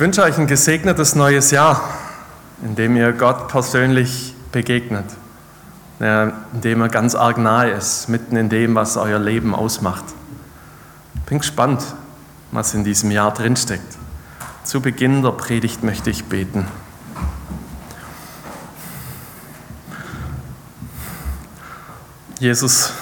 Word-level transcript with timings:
wünsche 0.00 0.22
euch 0.22 0.38
ein 0.38 0.46
gesegnetes 0.46 1.14
neues 1.14 1.50
Jahr, 1.50 1.84
in 2.62 2.74
dem 2.74 2.96
ihr 2.96 3.12
Gott 3.12 3.48
persönlich 3.48 4.34
begegnet, 4.50 5.04
in 5.98 6.32
dem 6.54 6.80
er 6.80 6.88
ganz 6.88 7.14
arg 7.14 7.36
nahe 7.36 7.72
ist, 7.72 8.08
mitten 8.08 8.34
in 8.36 8.48
dem, 8.48 8.74
was 8.74 8.96
euer 8.96 9.18
Leben 9.18 9.54
ausmacht. 9.54 10.04
Bin 11.26 11.40
gespannt, 11.40 11.84
was 12.50 12.72
in 12.72 12.82
diesem 12.82 13.10
Jahr 13.10 13.34
drinsteckt. 13.34 13.98
Zu 14.64 14.80
Beginn 14.80 15.20
der 15.22 15.32
Predigt 15.32 15.84
möchte 15.84 16.08
ich 16.08 16.24
beten. 16.24 16.66
Jesus, 22.38 22.94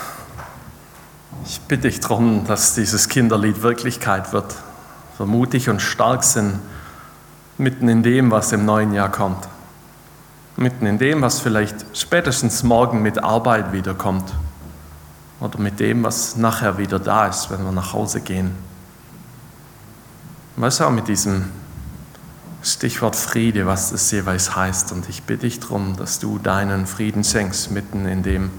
ich 1.44 1.60
bitte 1.60 1.82
dich 1.82 2.00
darum, 2.00 2.44
dass 2.44 2.74
dieses 2.74 3.08
Kinderlied 3.08 3.62
Wirklichkeit 3.62 4.32
wird, 4.32 4.52
so 5.16 5.26
mutig 5.26 5.68
und 5.68 5.80
stark 5.80 6.24
sind, 6.24 6.58
mitten 7.58 7.88
in 7.88 8.02
dem, 8.02 8.30
was 8.30 8.52
im 8.52 8.64
neuen 8.64 8.92
Jahr 8.94 9.10
kommt, 9.10 9.48
mitten 10.56 10.86
in 10.86 10.98
dem, 10.98 11.22
was 11.22 11.40
vielleicht 11.40 11.84
spätestens 11.92 12.62
morgen 12.62 13.02
mit 13.02 13.22
Arbeit 13.22 13.72
wiederkommt 13.72 14.32
oder 15.40 15.58
mit 15.58 15.78
dem, 15.80 16.02
was 16.02 16.36
nachher 16.36 16.78
wieder 16.78 16.98
da 16.98 17.26
ist, 17.26 17.50
wenn 17.50 17.64
wir 17.64 17.72
nach 17.72 17.92
Hause 17.92 18.20
gehen. 18.20 18.52
Was 20.56 20.80
auch 20.80 20.90
mit 20.90 21.06
diesem 21.08 21.46
Stichwort 22.62 23.14
Friede, 23.14 23.66
was 23.66 23.90
das 23.90 24.10
jeweils 24.10 24.56
heißt. 24.56 24.92
Und 24.92 25.08
ich 25.08 25.22
bitte 25.22 25.42
dich 25.42 25.60
darum, 25.60 25.96
dass 25.96 26.18
du 26.18 26.38
deinen 26.38 26.86
Frieden 26.86 27.22
schenkst, 27.22 27.70
mitten 27.70 28.06
in 28.06 28.22
dem, 28.22 28.50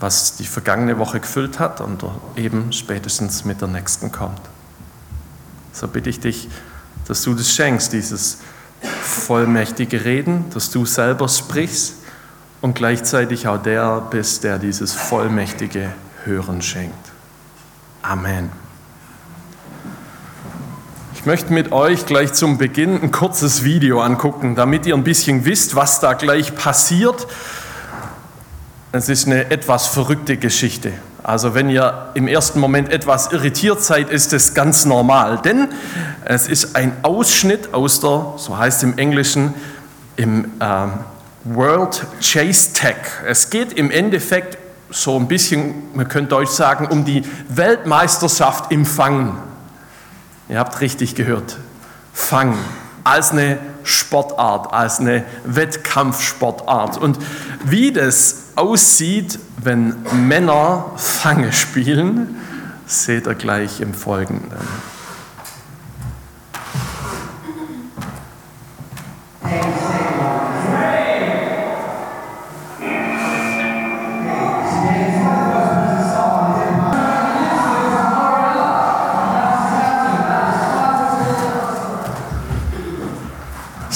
was 0.00 0.36
die 0.36 0.46
vergangene 0.46 0.98
Woche 0.98 1.20
gefüllt 1.20 1.58
hat 1.58 1.80
und 1.80 2.04
eben 2.36 2.72
spätestens 2.72 3.44
mit 3.44 3.60
der 3.60 3.68
nächsten 3.68 4.12
kommt. 4.12 4.40
So 5.72 5.88
bitte 5.88 6.10
ich 6.10 6.20
dich, 6.20 6.48
dass 7.10 7.22
du 7.22 7.34
das 7.34 7.52
schenkst, 7.52 7.92
dieses 7.92 8.38
vollmächtige 9.02 10.04
Reden, 10.04 10.44
dass 10.54 10.70
du 10.70 10.86
selber 10.86 11.28
sprichst 11.28 11.96
und 12.60 12.74
gleichzeitig 12.74 13.48
auch 13.48 13.60
der 13.60 14.00
bist, 14.00 14.44
der 14.44 14.58
dieses 14.58 14.92
vollmächtige 14.92 15.92
Hören 16.24 16.62
schenkt. 16.62 17.10
Amen. 18.00 18.50
Ich 21.14 21.26
möchte 21.26 21.52
mit 21.52 21.72
euch 21.72 22.06
gleich 22.06 22.32
zum 22.32 22.58
Beginn 22.58 23.02
ein 23.02 23.10
kurzes 23.10 23.64
Video 23.64 24.00
angucken, 24.00 24.54
damit 24.54 24.86
ihr 24.86 24.94
ein 24.94 25.02
bisschen 25.02 25.44
wisst, 25.44 25.74
was 25.74 25.98
da 25.98 26.12
gleich 26.12 26.54
passiert 26.54 27.26
es 28.92 29.08
ist 29.08 29.26
eine 29.26 29.50
etwas 29.50 29.86
verrückte 29.86 30.36
Geschichte. 30.36 30.92
Also 31.30 31.54
wenn 31.54 31.70
ihr 31.70 32.10
im 32.14 32.26
ersten 32.26 32.58
Moment 32.58 32.88
etwas 32.90 33.30
irritiert 33.30 33.84
seid, 33.84 34.10
ist 34.10 34.32
es 34.32 34.52
ganz 34.52 34.84
normal, 34.84 35.40
denn 35.44 35.68
es 36.24 36.48
ist 36.48 36.74
ein 36.74 36.92
Ausschnitt 37.02 37.72
aus 37.72 38.00
der, 38.00 38.34
so 38.36 38.58
heißt 38.58 38.78
es 38.78 38.82
im 38.82 38.98
Englischen, 38.98 39.54
im 40.16 40.46
äh, 40.58 40.86
World 41.44 42.04
Chase 42.20 42.72
Tech. 42.72 42.96
Es 43.28 43.48
geht 43.48 43.74
im 43.74 43.92
Endeffekt 43.92 44.58
so 44.90 45.16
ein 45.16 45.28
bisschen, 45.28 45.74
man 45.94 46.08
könnte 46.08 46.30
Deutsch 46.30 46.50
sagen, 46.50 46.88
um 46.88 47.04
die 47.04 47.22
Weltmeisterschaft 47.48 48.72
im 48.72 48.84
Fangen. 48.84 49.38
Ihr 50.48 50.58
habt 50.58 50.80
richtig 50.80 51.14
gehört, 51.14 51.58
Fangen 52.12 52.58
als 53.04 53.30
eine 53.30 53.58
Sportart, 53.82 54.72
als 54.72 55.00
eine 55.00 55.24
Wettkampfsportart. 55.44 56.98
Und 56.98 57.18
wie 57.64 57.92
das 57.92 58.44
aussieht, 58.56 59.38
wenn 59.62 59.96
Männer 60.12 60.92
Fange 60.96 61.52
spielen, 61.52 62.36
seht 62.86 63.26
ihr 63.26 63.34
gleich 63.34 63.80
im 63.80 63.94
Folgenden. 63.94 64.58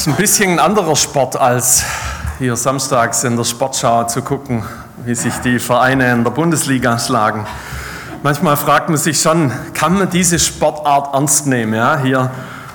Ist 0.04 0.08
ein 0.08 0.16
bisschen 0.16 0.50
ein 0.50 0.58
anderer 0.58 0.96
Sport 0.96 1.34
als 1.34 1.82
hier 2.38 2.56
samstags 2.56 3.24
in 3.24 3.38
der 3.38 3.44
Sportschau 3.44 4.04
zu 4.04 4.20
gucken, 4.20 4.62
wie 5.02 5.14
sich 5.14 5.32
die 5.36 5.58
Vereine 5.58 6.12
in 6.12 6.24
der 6.24 6.30
Bundesliga 6.30 6.98
schlagen. 6.98 7.46
Manchmal 8.22 8.58
fragt 8.58 8.90
man 8.90 8.98
sich 8.98 9.18
schon, 9.22 9.50
kann 9.72 9.94
man 9.94 10.10
diese 10.10 10.38
Sportart 10.38 11.14
ernst 11.14 11.46
nehmen? 11.46 11.72
Ja, 11.72 11.98
hier 11.98 12.30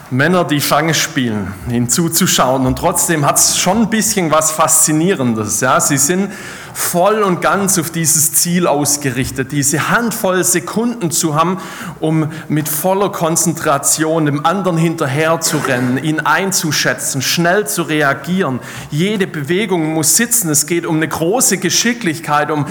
Männer, 0.09 0.43
die 0.43 0.59
Fange 0.59 0.95
spielen, 0.95 1.53
ihnen 1.69 1.87
zuzuschauen. 1.87 2.65
Und 2.65 2.79
trotzdem 2.79 3.23
hat 3.23 3.37
es 3.37 3.59
schon 3.59 3.83
ein 3.83 3.89
bisschen 3.91 4.31
was 4.31 4.49
Faszinierendes. 4.49 5.61
Ja? 5.61 5.79
Sie 5.79 5.97
sind 5.97 6.31
voll 6.73 7.23
und 7.23 7.41
ganz 7.41 7.77
auf 7.77 7.89
dieses 7.89 8.33
Ziel 8.33 8.67
ausgerichtet, 8.67 9.51
diese 9.51 9.89
Handvoll 9.89 10.43
Sekunden 10.43 11.11
zu 11.11 11.35
haben, 11.35 11.59
um 11.99 12.31
mit 12.47 12.69
voller 12.69 13.11
Konzentration 13.11 14.25
dem 14.25 14.45
anderen 14.45 14.77
hinterher 14.77 15.41
zu 15.41 15.57
rennen, 15.57 15.97
ihn 15.97 16.19
einzuschätzen, 16.19 17.21
schnell 17.21 17.67
zu 17.67 17.83
reagieren. 17.83 18.59
Jede 18.91 19.27
Bewegung 19.27 19.93
muss 19.93 20.15
sitzen. 20.15 20.49
Es 20.49 20.65
geht 20.65 20.85
um 20.85 20.97
eine 20.97 21.07
große 21.07 21.57
Geschicklichkeit, 21.57 22.51
um 22.51 22.65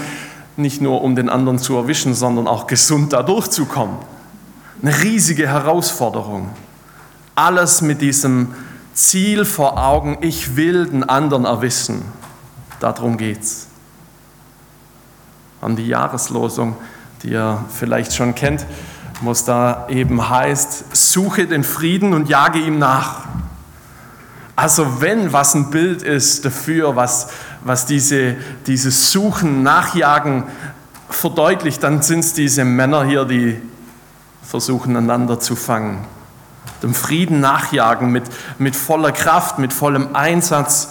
nicht 0.56 0.80
nur 0.80 1.02
um 1.02 1.14
den 1.14 1.28
anderen 1.28 1.58
zu 1.58 1.76
erwischen, 1.76 2.14
sondern 2.14 2.48
auch 2.48 2.66
gesund 2.66 3.12
da 3.12 3.22
durchzukommen. 3.22 3.96
Eine 4.82 5.02
riesige 5.02 5.48
Herausforderung. 5.48 6.50
Alles 7.34 7.80
mit 7.80 8.00
diesem 8.00 8.54
Ziel 8.94 9.44
vor 9.44 9.78
Augen, 9.78 10.18
ich 10.20 10.56
will 10.56 10.86
den 10.86 11.04
anderen 11.04 11.44
erwissen. 11.44 12.02
Darum 12.80 13.16
geht's. 13.16 13.67
An 15.60 15.76
die 15.76 15.86
Jahreslosung, 15.86 16.76
die 17.22 17.30
ihr 17.30 17.64
vielleicht 17.70 18.14
schon 18.14 18.34
kennt, 18.34 18.64
wo 19.20 19.32
es 19.32 19.44
da 19.44 19.86
eben 19.88 20.28
heißt, 20.28 20.96
suche 20.96 21.46
den 21.46 21.64
Frieden 21.64 22.14
und 22.14 22.28
jage 22.28 22.60
ihm 22.60 22.78
nach. 22.78 23.26
Also 24.54 25.00
wenn 25.00 25.32
was 25.32 25.54
ein 25.54 25.70
Bild 25.70 26.02
ist 26.02 26.44
dafür, 26.44 26.96
was, 26.96 27.28
was 27.64 27.86
diese, 27.86 28.36
dieses 28.66 29.12
Suchen, 29.12 29.62
Nachjagen 29.62 30.44
verdeutlicht, 31.08 31.82
dann 31.82 32.02
sind 32.02 32.20
es 32.20 32.34
diese 32.34 32.64
Männer 32.64 33.04
hier, 33.04 33.24
die 33.24 33.60
versuchen 34.42 34.96
einander 34.96 35.40
zu 35.40 35.56
fangen 35.56 36.06
dem 36.82 36.94
Frieden 36.94 37.40
nachjagen 37.40 38.10
mit, 38.10 38.24
mit 38.58 38.76
voller 38.76 39.12
Kraft, 39.12 39.58
mit 39.58 39.72
vollem 39.72 40.14
Einsatz. 40.14 40.88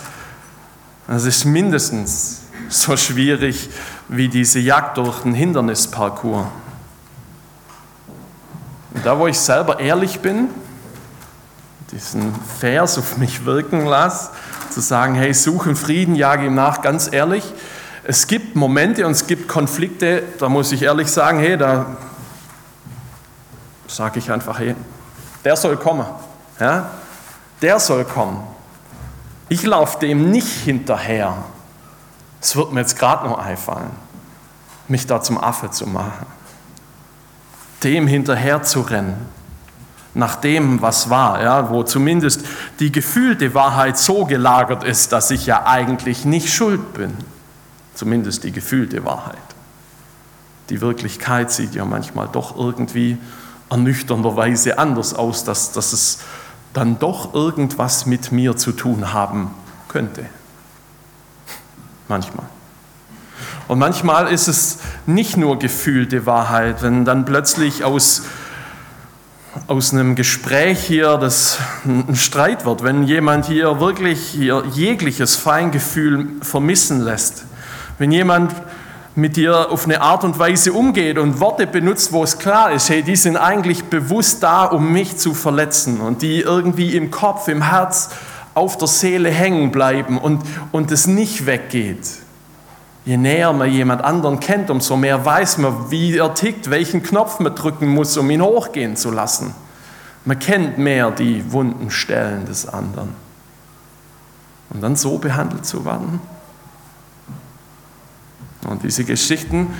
Das 1.08 1.26
ist 1.26 1.46
mindestens 1.46 2.42
so 2.70 2.98
schwierig 2.98 3.70
wie 4.10 4.30
diese 4.30 4.60
Jagd 4.60 4.98
durch 4.98 5.22
den 5.22 5.34
Hindernisparcours. 5.34 6.48
Und 8.94 9.06
da, 9.06 9.18
wo 9.20 9.28
ich 9.28 9.40
selber 9.40 9.80
ehrlich 9.80 10.20
bin, 10.20 10.50
diesen 11.92 12.34
Vers 12.60 12.98
auf 12.98 13.18
mich 13.18 13.46
wirken 13.46 13.86
lasse, 13.86 14.32
zu 14.72 14.82
sagen, 14.82 15.16
hey, 15.16 15.34
suche 15.34 15.76
Frieden, 15.76 16.16
jage 16.16 16.48
ihm 16.48 16.56
nach, 16.56 16.82
ganz 16.82 17.12
ehrlich, 17.12 17.44
es 18.04 18.28
gibt 18.28 18.56
Momente 18.56 19.06
und 19.06 19.12
es 19.12 19.28
gibt 19.28 19.48
Konflikte, 19.48 20.24
da 20.40 20.50
muss 20.50 20.72
ich 20.72 20.84
ehrlich 20.84 21.10
sagen, 21.10 21.40
hey, 21.40 21.58
da 21.58 21.98
sage 23.88 24.20
ich 24.20 24.32
einfach, 24.32 24.60
hey, 24.60 24.76
der 25.44 25.56
soll 25.56 25.78
kommen. 25.78 26.06
Ja? 26.60 26.90
Der 27.62 27.80
soll 27.80 28.06
kommen. 28.06 28.44
Ich 29.50 29.64
laufe 29.64 30.00
dem 30.00 30.32
nicht 30.32 30.48
hinterher. 30.48 31.36
Es 32.42 32.56
wird 32.56 32.72
mir 32.72 32.82
jetzt 32.82 32.98
gerade 32.98 33.28
noch 33.28 33.40
einfallen, 33.40 33.92
mich 34.88 35.08
da 35.08 35.22
zum 35.22 35.38
Affe 35.38 35.72
zu 35.72 35.88
machen. 35.88 36.26
Dem 37.84 38.08
hinterher 38.08 38.64
zu 38.64 38.82
rennen, 38.82 39.28
nach 40.14 40.36
dem, 40.36 40.82
was 40.82 41.10
war, 41.10 41.42
ja, 41.44 41.70
wo 41.70 41.84
zumindest 41.84 42.44
die 42.80 42.92
gefühlte 42.92 43.54
Wahrheit 43.54 43.98
so 43.98 44.26
gelagert 44.26 44.84
ist, 44.84 45.12
dass 45.12 45.30
ich 45.30 45.46
ja 45.46 45.66
eigentlich 45.66 46.26
nicht 46.26 46.52
schuld 46.52 46.94
bin. 46.94 47.14
Zumindest 47.94 48.44
die 48.44 48.52
gefühlte 48.52 49.06
Wahrheit. 49.06 49.38
Die 50.70 50.82
Wirklichkeit 50.82 51.52
sieht 51.52 51.76
ja 51.76 51.86
manchmal 51.86 52.28
doch 52.32 52.58
irgendwie 52.58 53.18
ernüchternderweise 53.70 54.80
anders 54.80 55.14
aus, 55.14 55.44
dass, 55.44 55.72
dass 55.72 55.94
es 55.94 56.20
dann 56.74 57.00
doch 57.00 57.34
irgendwas 57.34 58.06
mit 58.06 58.32
mir 58.32 58.56
zu 58.58 58.72
tun 58.72 59.14
haben 59.14 59.52
könnte. 59.88 60.26
Manchmal. 62.08 62.46
Und 63.68 63.80
manchmal 63.80 64.32
ist 64.32 64.48
es 64.48 64.80
nicht 65.06 65.36
nur 65.36 65.60
gefühlte 65.60 66.26
Wahrheit, 66.26 66.82
wenn 66.84 67.04
dann 67.04 67.26
plötzlich 67.26 67.84
aus, 67.84 68.24
aus 69.68 69.92
einem 69.92 70.16
Gespräch 70.16 70.80
hier 70.80 71.18
das 71.18 71.58
ein 71.86 72.16
Streit 72.16 72.66
wird, 72.66 72.84
wenn 72.84 73.04
jemand 73.04 73.46
hier 73.46 73.82
wirklich 73.82 74.20
hier 74.30 74.64
jegliches 74.72 75.36
Feingefühl 75.36 76.28
vermissen 76.42 77.02
lässt, 77.02 77.44
wenn 77.98 78.12
jemand 78.12 78.54
mit 79.16 79.36
dir 79.36 79.72
auf 79.72 79.86
eine 79.86 80.00
Art 80.00 80.24
und 80.24 80.38
Weise 80.38 80.72
umgeht 80.72 81.18
und 81.18 81.40
Worte 81.40 81.66
benutzt, 81.68 82.14
wo 82.14 82.24
es 82.24 82.38
klar 82.38 82.72
ist, 82.72 82.90
hey, 82.90 83.02
die 83.02 83.16
sind 83.16 83.36
eigentlich 83.36 83.86
bewusst 83.86 84.44
da, 84.44 84.66
um 84.66 84.94
mich 84.94 85.18
zu 85.18 85.34
verletzen 85.34 86.00
und 86.00 86.22
die 86.22 86.42
irgendwie 86.42 86.96
im 86.96 87.10
Kopf, 87.10 87.48
im 87.48 87.64
Herz, 87.64 88.12
auf 88.58 88.78
der 88.78 88.88
Seele 88.88 89.30
hängen 89.30 89.72
bleiben 89.72 90.18
und, 90.18 90.42
und 90.72 90.92
es 90.92 91.08
nicht 91.08 91.46
weggeht. 91.46 92.08
Je 93.06 93.16
näher 93.16 93.54
man 93.54 93.72
jemand 93.72 94.04
anderen 94.04 94.40
kennt, 94.40 94.70
umso 94.70 94.98
mehr 94.98 95.24
weiß 95.24 95.60
man, 95.60 95.92
wie 95.92 96.18
er 96.18 96.34
tickt, 96.34 96.70
welchen 96.70 97.04
Knopf 97.04 97.40
man 97.40 97.56
drücken 97.56 97.88
muss, 97.88 98.18
um 98.18 98.30
ihn 98.30 98.42
hochgehen 98.42 98.98
zu 98.98 99.12
lassen. 99.12 99.54
Man 100.26 100.40
kennt 100.40 100.78
mehr 100.78 101.12
die 101.12 101.52
wunden 101.54 101.90
Stellen 101.90 102.46
des 102.46 102.68
anderen. 102.68 103.14
Und 104.72 104.82
dann 104.82 104.98
so 104.98 105.18
behandelt 105.20 105.66
zu 105.66 105.86
werden, 105.86 106.20
und 108.68 108.84
diese 108.84 109.06
Geschichten, 109.06 109.74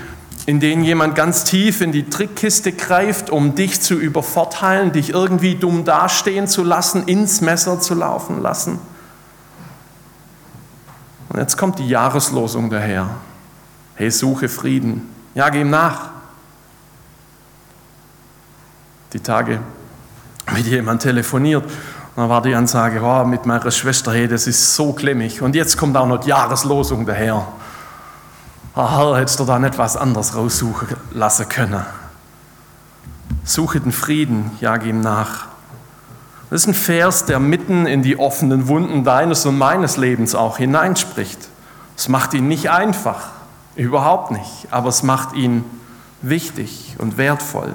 in 0.48 0.60
denen 0.60 0.82
jemand 0.82 1.14
ganz 1.14 1.44
tief 1.44 1.82
in 1.82 1.92
die 1.92 2.08
Trickkiste 2.08 2.72
greift, 2.72 3.28
um 3.28 3.54
dich 3.54 3.82
zu 3.82 3.96
übervorteilen, 3.96 4.92
dich 4.92 5.10
irgendwie 5.10 5.56
dumm 5.56 5.84
dastehen 5.84 6.48
zu 6.48 6.64
lassen, 6.64 7.06
ins 7.06 7.42
Messer 7.42 7.80
zu 7.80 7.92
laufen 7.94 8.40
lassen. 8.40 8.78
Und 11.28 11.38
jetzt 11.38 11.58
kommt 11.58 11.78
die 11.78 11.86
Jahreslosung 11.86 12.70
daher. 12.70 13.10
Hey, 13.94 14.10
suche 14.10 14.48
Frieden. 14.48 15.14
Ja, 15.34 15.50
geh 15.50 15.60
ihm 15.60 15.68
nach. 15.68 16.12
Die 19.12 19.20
Tage 19.20 19.60
mit 20.54 20.64
jemand 20.64 21.02
telefoniert. 21.02 21.64
Und 21.64 21.72
dann 22.16 22.30
war 22.30 22.40
die 22.40 22.54
Ansage, 22.54 23.02
oh, 23.02 23.22
mit 23.22 23.44
meiner 23.44 23.70
Schwester, 23.70 24.14
hey, 24.14 24.26
das 24.26 24.46
ist 24.46 24.74
so 24.74 24.94
klimmig. 24.94 25.42
Und 25.42 25.54
jetzt 25.54 25.76
kommt 25.76 25.94
auch 25.98 26.06
noch 26.06 26.20
die 26.20 26.30
Jahreslosung 26.30 27.04
daher 27.04 27.46
oh 28.78 28.88
Herr, 28.88 29.16
hättest 29.16 29.40
du 29.40 29.44
da 29.44 29.58
nicht 29.58 29.76
was 29.76 29.96
anderes 29.96 30.36
raussuchen 30.36 30.88
lassen 31.10 31.48
können. 31.48 31.84
Suche 33.44 33.80
den 33.80 33.92
Frieden, 33.92 34.52
jag 34.60 34.84
ihm 34.86 35.00
nach. 35.00 35.46
Das 36.48 36.62
ist 36.62 36.68
ein 36.68 36.74
Vers, 36.74 37.26
der 37.26 37.40
mitten 37.40 37.86
in 37.86 38.02
die 38.02 38.18
offenen 38.18 38.68
Wunden 38.68 39.04
deines 39.04 39.44
und 39.44 39.58
meines 39.58 39.96
Lebens 39.96 40.34
auch 40.34 40.58
hineinspricht. 40.58 41.38
Es 41.96 42.08
macht 42.08 42.32
ihn 42.32 42.46
nicht 42.48 42.70
einfach, 42.70 43.28
überhaupt 43.74 44.30
nicht, 44.30 44.68
aber 44.70 44.88
es 44.88 45.02
macht 45.02 45.34
ihn 45.34 45.64
wichtig 46.22 46.96
und 46.98 47.18
wertvoll. 47.18 47.74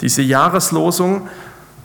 Diese 0.00 0.22
Jahreslosung, 0.22 1.28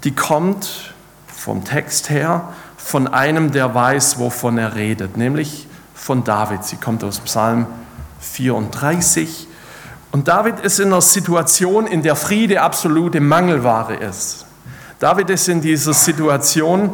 die 0.03 0.15
kommt 0.15 0.93
vom 1.27 1.65
Text 1.65 2.09
her 2.09 2.49
von 2.77 3.07
einem, 3.07 3.51
der 3.51 3.73
weiß, 3.73 4.19
wovon 4.19 4.57
er 4.57 4.75
redet, 4.75 5.17
nämlich 5.17 5.68
von 5.99 6.23
David. 6.23 6.63
Sie 6.63 6.77
kommt 6.77 7.03
aus 7.03 7.19
Psalm 7.19 7.67
34. 8.21 9.47
Und 10.11 10.27
David 10.27 10.59
ist 10.61 10.79
in 10.79 10.87
einer 10.87 11.01
Situation, 11.01 11.85
in 11.85 12.01
der 12.01 12.15
Friede 12.15 12.61
absolute 12.61 13.19
Mangelware 13.19 13.95
ist. 13.95 14.45
David 14.99 15.29
ist 15.29 15.47
in 15.47 15.61
dieser 15.61 15.93
Situation, 15.93 16.91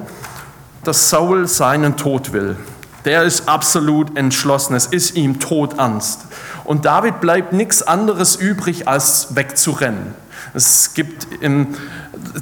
dass 0.83 1.09
Saul 1.09 1.47
seinen 1.47 1.95
Tod 1.95 2.33
will. 2.33 2.57
Der 3.05 3.23
ist 3.23 3.47
absolut 3.47 4.17
entschlossen. 4.17 4.75
Es 4.75 4.87
ist 4.87 5.15
ihm 5.15 5.39
Todangst. 5.39 6.21
Und 6.63 6.85
David 6.85 7.21
bleibt 7.21 7.53
nichts 7.53 7.83
anderes 7.83 8.35
übrig, 8.35 8.87
als 8.87 9.35
wegzurennen. 9.35 10.15
Es 10.55 10.93
gibt 10.93 11.27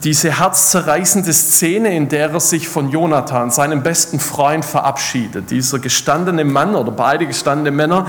diese 0.04 0.38
herzzerreißende 0.38 1.34
Szene, 1.34 1.96
in 1.96 2.10
der 2.10 2.30
er 2.30 2.40
sich 2.40 2.70
von 2.70 2.92
Jonathan, 2.92 3.50
seinem 3.50 3.82
besten 3.82 4.20
Freund, 4.20 4.64
verabschiedet. 4.64 5.50
Dieser 5.50 5.80
gestandene 5.80 6.46
Mann 6.46 6.76
oder 6.76 6.92
beide 6.92 7.26
gestandene 7.26 7.72
Männer, 7.72 8.06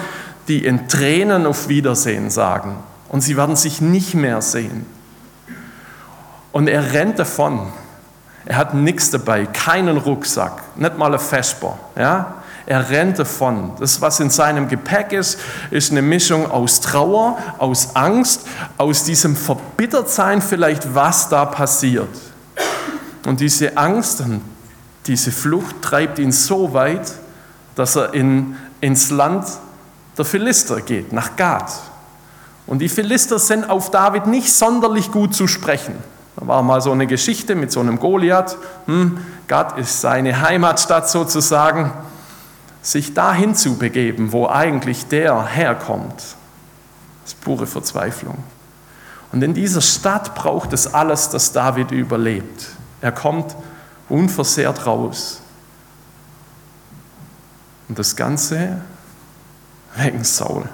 die 0.46 0.66
in 0.66 0.88
Tränen 0.88 1.46
auf 1.46 1.68
Wiedersehen 1.68 2.28
sagen. 2.28 2.76
Und 3.08 3.22
sie 3.22 3.38
werden 3.38 3.56
sich 3.56 3.80
nicht 3.80 4.14
mehr 4.14 4.42
sehen. 4.42 4.84
Und 6.52 6.68
er 6.68 6.92
rennt 6.92 7.18
davon. 7.18 7.72
Er 8.44 8.58
hat 8.58 8.74
nichts 8.74 9.10
dabei, 9.10 9.46
keinen 9.46 9.96
Rucksack, 9.96 10.64
nicht 10.76 10.98
mal 10.98 11.14
ein 11.14 11.18
Vesper. 11.18 11.78
Ja? 11.96 12.34
Er 12.66 12.88
rennt 12.88 13.18
davon. 13.18 13.72
Das, 13.78 14.00
was 14.00 14.20
in 14.20 14.30
seinem 14.30 14.68
Gepäck 14.68 15.12
ist, 15.12 15.38
ist 15.70 15.90
eine 15.90 16.02
Mischung 16.02 16.50
aus 16.50 16.80
Trauer, 16.80 17.36
aus 17.58 17.94
Angst, 17.94 18.46
aus 18.78 19.04
diesem 19.04 19.36
Verbittertsein 19.36 20.40
vielleicht, 20.40 20.94
was 20.94 21.28
da 21.28 21.44
passiert. 21.44 22.08
Und 23.26 23.40
diese 23.40 23.76
Angst 23.76 24.22
diese 25.06 25.32
Flucht 25.32 25.82
treibt 25.82 26.18
ihn 26.18 26.32
so 26.32 26.72
weit, 26.72 27.12
dass 27.74 27.96
er 27.96 28.14
in, 28.14 28.56
ins 28.80 29.10
Land 29.10 29.46
der 30.16 30.24
Philister 30.24 30.80
geht, 30.80 31.12
nach 31.12 31.36
Gad. 31.36 31.70
Und 32.66 32.78
die 32.78 32.88
Philister 32.88 33.38
sind 33.38 33.68
auf 33.68 33.90
David 33.90 34.26
nicht 34.26 34.50
sonderlich 34.52 35.12
gut 35.12 35.34
zu 35.34 35.46
sprechen. 35.46 35.96
Da 36.36 36.46
war 36.46 36.62
mal 36.62 36.80
so 36.80 36.92
eine 36.92 37.06
Geschichte 37.06 37.54
mit 37.54 37.70
so 37.70 37.80
einem 37.80 37.98
Goliath. 37.98 38.56
Hm, 38.86 39.18
Gad 39.46 39.78
ist 39.78 40.00
seine 40.00 40.40
Heimatstadt 40.40 41.10
sozusagen 41.10 41.92
sich 42.84 43.14
dahin 43.14 43.54
zu 43.54 43.78
begeben, 43.78 44.30
wo 44.30 44.46
eigentlich 44.46 45.06
der 45.06 45.46
herkommt, 45.46 46.22
ist 47.24 47.40
pure 47.40 47.66
Verzweiflung. 47.66 48.44
Und 49.32 49.42
in 49.42 49.54
dieser 49.54 49.80
Stadt 49.80 50.34
braucht 50.34 50.72
es 50.74 50.92
alles, 50.92 51.30
dass 51.30 51.50
David 51.52 51.90
überlebt. 51.90 52.68
Er 53.00 53.10
kommt 53.10 53.56
unversehrt 54.08 54.86
raus. 54.86 55.40
Und 57.88 57.98
das 57.98 58.14
Ganze 58.14 58.82
wegen 59.96 60.22
Saul. 60.22 60.68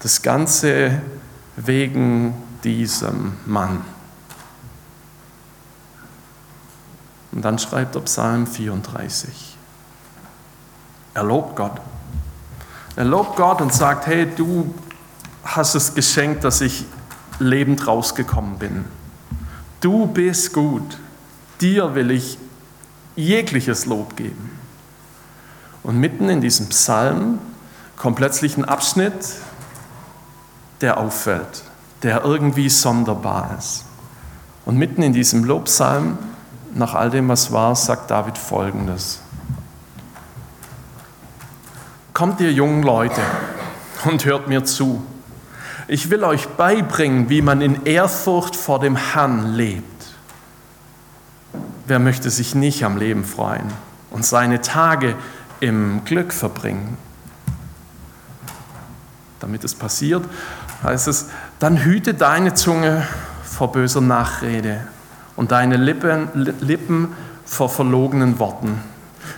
Das 0.00 0.22
Ganze 0.22 1.00
wegen 1.56 2.34
diesem 2.64 3.34
Mann. 3.46 3.84
Und 7.30 7.42
dann 7.42 7.58
schreibt 7.60 7.94
er 7.94 8.02
Psalm 8.02 8.46
34. 8.46 9.51
Er 11.14 11.24
lobt 11.24 11.56
Gott. 11.56 11.80
Er 12.96 13.04
lobt 13.04 13.36
Gott 13.36 13.60
und 13.60 13.72
sagt, 13.72 14.06
hey, 14.06 14.26
du 14.26 14.74
hast 15.44 15.74
es 15.74 15.94
geschenkt, 15.94 16.44
dass 16.44 16.60
ich 16.60 16.84
lebend 17.38 17.86
rausgekommen 17.86 18.58
bin. 18.58 18.84
Du 19.80 20.06
bist 20.06 20.52
gut. 20.52 20.98
Dir 21.60 21.94
will 21.94 22.10
ich 22.10 22.38
jegliches 23.16 23.86
Lob 23.86 24.16
geben. 24.16 24.50
Und 25.82 25.98
mitten 25.98 26.28
in 26.28 26.40
diesem 26.40 26.68
Psalm 26.68 27.38
kommt 27.96 28.16
plötzlich 28.16 28.56
ein 28.56 28.64
Abschnitt, 28.64 29.34
der 30.80 30.98
auffällt, 30.98 31.62
der 32.02 32.24
irgendwie 32.24 32.68
sonderbar 32.68 33.56
ist. 33.58 33.84
Und 34.64 34.76
mitten 34.76 35.02
in 35.02 35.12
diesem 35.12 35.44
Lobpsalm, 35.44 36.18
nach 36.74 36.94
all 36.94 37.10
dem, 37.10 37.28
was 37.28 37.52
war, 37.52 37.74
sagt 37.74 38.10
David 38.10 38.38
Folgendes. 38.38 39.21
Kommt 42.12 42.40
ihr 42.40 42.52
jungen 42.52 42.82
Leute 42.82 43.22
und 44.04 44.26
hört 44.26 44.46
mir 44.46 44.64
zu. 44.64 45.02
Ich 45.88 46.10
will 46.10 46.24
euch 46.24 46.46
beibringen, 46.46 47.30
wie 47.30 47.40
man 47.40 47.62
in 47.62 47.86
Ehrfurcht 47.86 48.54
vor 48.54 48.80
dem 48.80 48.96
Herrn 48.96 49.54
lebt. 49.54 49.84
Wer 51.86 51.98
möchte 51.98 52.30
sich 52.30 52.54
nicht 52.54 52.84
am 52.84 52.98
Leben 52.98 53.24
freuen 53.24 53.66
und 54.10 54.26
seine 54.26 54.60
Tage 54.60 55.16
im 55.60 56.04
Glück 56.04 56.34
verbringen? 56.34 56.98
Damit 59.40 59.64
es 59.64 59.74
passiert, 59.74 60.24
heißt 60.82 61.08
es, 61.08 61.30
dann 61.58 61.78
hüte 61.78 62.12
deine 62.12 62.52
Zunge 62.54 63.06
vor 63.42 63.72
böser 63.72 64.02
Nachrede 64.02 64.86
und 65.34 65.50
deine 65.50 65.76
Lippen, 65.76 66.28
Lippen 66.60 67.08
vor 67.44 67.70
verlogenen 67.70 68.38
Worten. 68.38 68.80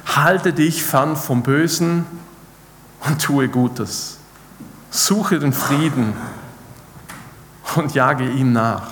Halte 0.07 0.53
dich 0.53 0.83
fern 0.83 1.17
vom 1.17 1.43
Bösen 1.43 2.05
und 3.07 3.21
tue 3.21 3.49
Gutes. 3.49 4.19
Suche 4.91 5.39
den 5.39 5.53
Frieden 5.53 6.15
und 7.77 7.95
jage 7.95 8.29
ihm 8.29 8.53
nach. 8.53 8.91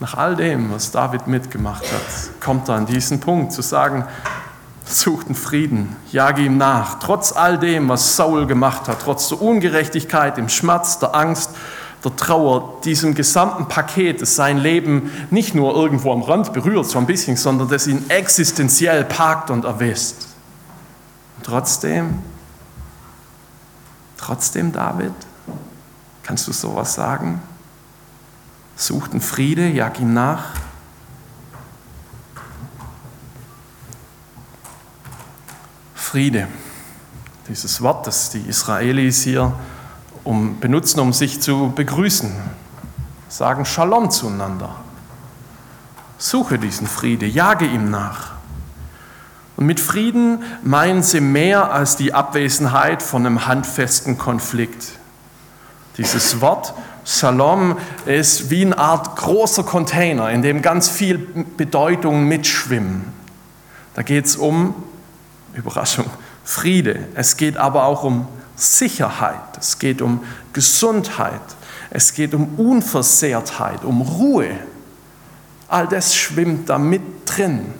Nach 0.00 0.14
all 0.14 0.36
dem, 0.36 0.72
was 0.72 0.90
David 0.90 1.26
mitgemacht 1.28 1.84
hat, 1.84 2.40
kommt 2.40 2.68
er 2.68 2.74
an 2.74 2.86
diesen 2.86 3.20
Punkt 3.20 3.52
zu 3.52 3.62
sagen, 3.62 4.04
such 4.84 5.24
den 5.24 5.34
Frieden, 5.34 5.96
jage 6.10 6.42
ihm 6.42 6.58
nach. 6.58 6.98
Trotz 6.98 7.32
all 7.32 7.58
dem, 7.58 7.88
was 7.88 8.16
Saul 8.16 8.46
gemacht 8.46 8.88
hat, 8.88 9.02
trotz 9.02 9.28
der 9.28 9.40
Ungerechtigkeit, 9.40 10.36
dem 10.36 10.48
Schmerz, 10.48 10.98
der 10.98 11.14
Angst, 11.14 11.50
der 12.04 12.16
Trauer, 12.16 12.80
diesem 12.84 13.14
gesamten 13.14 13.68
Paket, 13.68 14.20
das 14.20 14.34
sein 14.34 14.58
Leben 14.58 15.12
nicht 15.30 15.54
nur 15.54 15.74
irgendwo 15.74 16.12
am 16.12 16.22
Rand 16.22 16.52
berührt, 16.52 16.86
so 16.86 16.98
ein 16.98 17.06
bisschen, 17.06 17.36
sondern 17.36 17.68
das 17.68 17.86
ihn 17.86 18.10
existenziell 18.10 19.04
packt 19.04 19.50
und 19.50 19.64
erwisst. 19.64 20.31
Trotzdem, 21.42 22.22
trotzdem 24.16 24.72
David, 24.72 25.12
kannst 26.22 26.46
du 26.46 26.52
sowas 26.52 26.94
sagen? 26.94 27.42
Such 28.76 29.08
den 29.08 29.20
Friede, 29.20 29.68
jag 29.68 29.98
ihm 30.00 30.14
nach. 30.14 30.54
Friede. 35.94 36.48
Dieses 37.48 37.80
Wort, 37.80 38.06
das 38.06 38.30
die 38.30 38.40
Israelis 38.40 39.22
hier 39.22 39.52
um, 40.24 40.60
benutzen, 40.60 41.00
um 41.00 41.12
sich 41.12 41.40
zu 41.40 41.72
begrüßen, 41.74 42.30
sagen 43.28 43.64
Shalom 43.64 44.10
zueinander. 44.10 44.76
Suche 46.18 46.58
diesen 46.58 46.86
Friede, 46.86 47.26
jage 47.26 47.66
ihm 47.66 47.90
nach. 47.90 48.31
Und 49.56 49.66
mit 49.66 49.80
Frieden 49.80 50.42
meinen 50.62 51.02
sie 51.02 51.20
mehr 51.20 51.72
als 51.72 51.96
die 51.96 52.14
Abwesenheit 52.14 53.02
von 53.02 53.26
einem 53.26 53.46
handfesten 53.46 54.18
Konflikt. 54.18 54.92
Dieses 55.98 56.40
Wort 56.40 56.74
Shalom 57.04 57.78
ist 58.06 58.50
wie 58.50 58.64
eine 58.64 58.78
Art 58.78 59.16
großer 59.16 59.64
Container, 59.64 60.30
in 60.30 60.42
dem 60.42 60.62
ganz 60.62 60.88
viel 60.88 61.18
Bedeutung 61.18 62.28
mitschwimmen. 62.28 63.12
Da 63.94 64.02
geht 64.02 64.26
es 64.26 64.36
um, 64.36 64.74
Überraschung, 65.52 66.06
Friede. 66.44 67.08
Es 67.14 67.36
geht 67.36 67.56
aber 67.56 67.86
auch 67.86 68.04
um 68.04 68.28
Sicherheit. 68.54 69.58
Es 69.58 69.80
geht 69.80 70.00
um 70.00 70.22
Gesundheit. 70.52 71.40
Es 71.90 72.14
geht 72.14 72.34
um 72.34 72.54
Unversehrtheit, 72.56 73.84
um 73.84 74.00
Ruhe. 74.00 74.50
All 75.66 75.88
das 75.88 76.14
schwimmt 76.14 76.68
da 76.68 76.78
mit 76.78 77.02
drin. 77.26 77.74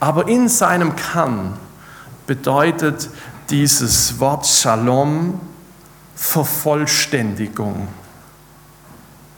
Aber 0.00 0.28
in 0.28 0.48
seinem 0.48 0.96
Kern 0.96 1.56
bedeutet 2.26 3.10
dieses 3.50 4.18
Wort 4.20 4.46
Shalom 4.46 5.40
Vervollständigung. 6.14 7.88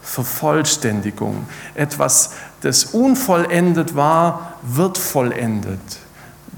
Vervollständigung. 0.02 1.46
Etwas, 1.74 2.32
das 2.60 2.84
unvollendet 2.84 3.96
war, 3.96 4.54
wird 4.62 4.98
vollendet. 4.98 5.80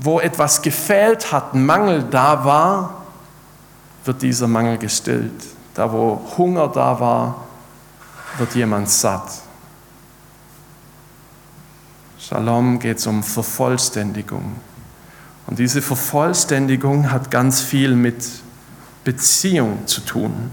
Wo 0.00 0.21
etwas 0.21 0.61
gefehlt 0.61 1.33
hat, 1.33 1.55
Mangel 1.55 2.02
da 2.11 2.45
war, 2.45 3.05
wird 4.05 4.21
dieser 4.23 4.49
Mangel 4.49 4.78
gestillt. 4.78 5.45
Da, 5.75 5.90
wo 5.93 6.21
Hunger 6.37 6.69
da 6.69 6.99
war, 6.99 7.47
wird 8.38 8.55
jemand 8.55 8.90
satt. 8.90 9.46
Shalom 12.28 12.80
geht 12.80 12.99
es 12.99 13.06
um 13.06 13.23
Vervollständigung. 13.23 14.56
Und 15.47 15.61
diese 15.61 15.80
Vervollständigung 15.80 17.12
hat 17.12 17.30
ganz 17.30 17.61
viel 17.61 17.95
mit 17.95 18.16
Beziehung 19.04 19.87
zu 19.87 20.00
tun. 20.00 20.50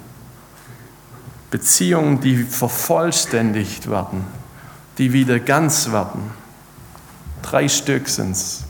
Beziehungen, 1.50 2.22
die 2.22 2.44
vervollständigt 2.44 3.90
werden, 3.90 4.24
die 5.00 5.14
wieder 5.14 5.40
ganz 5.40 5.92
werden. 5.92 6.30
Drei 7.42 7.68
Stück 7.68 8.08
sind 8.08 8.34
es. 8.34 8.66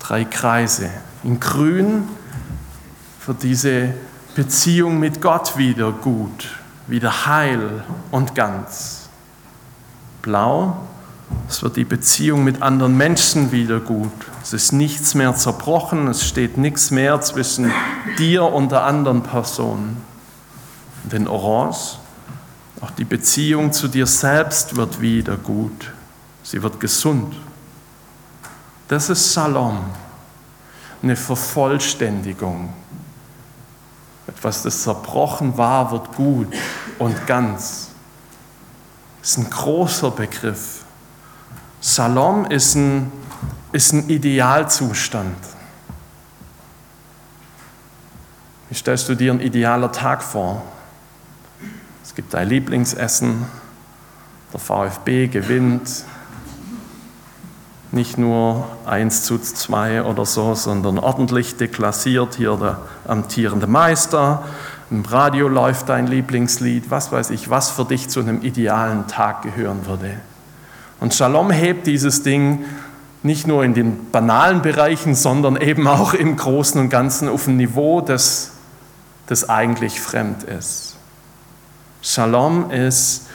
Drei 0.00 0.24
Kreise. 0.24 0.90
In 1.22 1.38
grün 1.38 2.08
wird 3.26 3.44
diese 3.44 3.94
Beziehung 4.34 4.98
mit 4.98 5.22
Gott 5.22 5.56
wieder 5.56 5.92
gut, 5.92 6.48
wieder 6.88 7.26
heil 7.26 7.84
und 8.10 8.34
ganz. 8.34 9.08
Blau 10.20 10.88
es 11.48 11.62
wird 11.62 11.76
die 11.76 11.84
Beziehung 11.84 12.44
mit 12.44 12.62
anderen 12.62 12.96
Menschen 12.96 13.50
wieder 13.50 13.80
gut. 13.80 14.12
Es 14.42 14.52
ist 14.52 14.72
nichts 14.72 15.14
mehr 15.14 15.34
zerbrochen, 15.34 16.06
es 16.08 16.24
steht 16.24 16.56
nichts 16.56 16.90
mehr 16.90 17.20
zwischen 17.20 17.72
dir 18.18 18.44
und 18.44 18.70
der 18.70 18.84
anderen 18.84 19.22
Person. 19.22 19.96
Und 21.04 21.12
in 21.12 21.26
Orange, 21.26 21.98
auch 22.80 22.90
die 22.92 23.04
Beziehung 23.04 23.72
zu 23.72 23.88
dir 23.88 24.06
selbst 24.06 24.76
wird 24.76 25.00
wieder 25.00 25.36
gut. 25.36 25.92
Sie 26.42 26.62
wird 26.62 26.80
gesund. 26.80 27.34
Das 28.88 29.10
ist 29.10 29.32
Shalom, 29.32 29.78
eine 31.02 31.16
Vervollständigung. 31.16 32.72
Etwas, 34.26 34.62
das 34.62 34.82
zerbrochen 34.82 35.58
war, 35.58 35.90
wird 35.90 36.14
gut 36.14 36.48
und 36.98 37.26
ganz. 37.26 37.88
Das 39.20 39.30
ist 39.30 39.38
ein 39.38 39.50
großer 39.50 40.10
Begriff. 40.12 40.79
Salom 41.80 42.44
ist 42.44 42.74
ein, 42.74 43.10
ist 43.72 43.94
ein 43.94 44.08
Idealzustand. 44.10 45.36
Wie 48.68 48.74
stellst 48.74 49.08
du 49.08 49.14
dir 49.14 49.32
ein 49.32 49.40
idealer 49.40 49.90
Tag 49.90 50.22
vor? 50.22 50.62
Es 52.04 52.14
gibt 52.14 52.34
dein 52.34 52.48
Lieblingsessen, 52.48 53.46
der 54.52 54.60
VfB 54.60 55.28
gewinnt, 55.28 56.04
nicht 57.92 58.18
nur 58.18 58.68
1 58.86 59.24
zu 59.24 59.38
2 59.38 60.02
oder 60.02 60.26
so, 60.26 60.54
sondern 60.54 60.98
ordentlich 60.98 61.56
deklassiert, 61.56 62.34
hier 62.34 62.56
der 62.56 62.80
amtierende 63.08 63.66
Meister, 63.66 64.44
im 64.90 65.04
Radio 65.04 65.48
läuft 65.48 65.88
dein 65.88 66.08
Lieblingslied, 66.08 66.90
was 66.90 67.10
weiß 67.10 67.30
ich, 67.30 67.48
was 67.48 67.70
für 67.70 67.84
dich 67.84 68.08
zu 68.08 68.20
einem 68.20 68.42
idealen 68.42 69.06
Tag 69.06 69.42
gehören 69.42 69.86
würde. 69.86 70.20
Und 71.00 71.14
Shalom 71.14 71.50
hebt 71.50 71.86
dieses 71.86 72.22
Ding 72.22 72.64
nicht 73.22 73.46
nur 73.46 73.64
in 73.64 73.74
den 73.74 74.10
banalen 74.10 74.62
Bereichen, 74.62 75.14
sondern 75.14 75.56
eben 75.56 75.86
auch 75.86 76.14
im 76.14 76.36
Großen 76.36 76.80
und 76.80 76.90
Ganzen 76.90 77.28
auf 77.28 77.46
ein 77.46 77.56
Niveau, 77.56 78.00
das, 78.00 78.52
das 79.26 79.48
eigentlich 79.48 80.00
fremd 80.00 80.42
ist. 80.44 80.96
Shalom 82.02 82.70
ist 82.70 83.26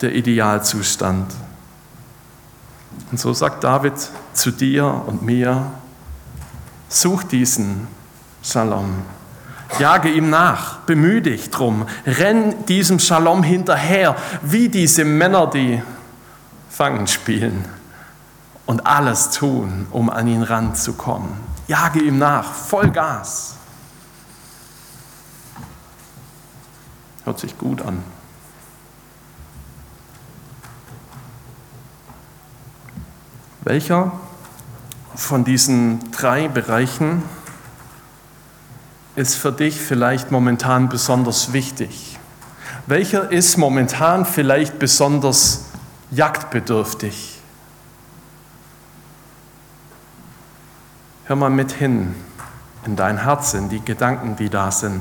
der 0.00 0.14
Idealzustand. 0.14 1.32
Und 3.10 3.18
so 3.18 3.32
sagt 3.32 3.64
David 3.64 3.94
zu 4.32 4.50
dir 4.50 5.02
und 5.06 5.22
mir, 5.22 5.70
such 6.88 7.24
diesen 7.24 7.86
Shalom. 8.42 8.92
Jage 9.78 10.10
ihm 10.10 10.30
nach, 10.30 10.78
bemühe 10.80 11.22
dich 11.22 11.50
drum, 11.50 11.86
renn 12.06 12.66
diesem 12.66 12.98
Shalom 12.98 13.42
hinterher, 13.42 14.16
wie 14.42 14.68
diese 14.68 15.04
Männer, 15.04 15.46
die 15.46 15.82
Fangen 16.74 17.06
spielen 17.06 17.64
und 18.66 18.84
alles 18.84 19.30
tun, 19.30 19.86
um 19.92 20.10
an 20.10 20.26
ihn 20.26 20.42
ranzukommen. 20.42 21.30
Jage 21.68 22.00
ihm 22.00 22.18
nach, 22.18 22.52
voll 22.52 22.90
Gas. 22.90 23.54
Hört 27.22 27.38
sich 27.38 27.56
gut 27.58 27.80
an. 27.80 28.02
Welcher 33.60 34.10
von 35.14 35.44
diesen 35.44 36.10
drei 36.10 36.48
Bereichen 36.48 37.22
ist 39.14 39.36
für 39.36 39.52
dich 39.52 39.80
vielleicht 39.80 40.32
momentan 40.32 40.88
besonders 40.88 41.52
wichtig? 41.52 42.18
Welcher 42.88 43.30
ist 43.30 43.58
momentan 43.58 44.26
vielleicht 44.26 44.80
besonders 44.80 45.58
wichtig? 45.58 45.63
Jagdbedürftig. 46.14 47.38
Hör 51.24 51.36
mal 51.36 51.50
mit 51.50 51.72
hin 51.72 52.14
in 52.84 52.96
dein 52.96 53.18
Herz, 53.18 53.54
in 53.54 53.68
die 53.68 53.84
Gedanken, 53.84 54.36
die 54.36 54.50
da 54.50 54.70
sind. 54.70 55.00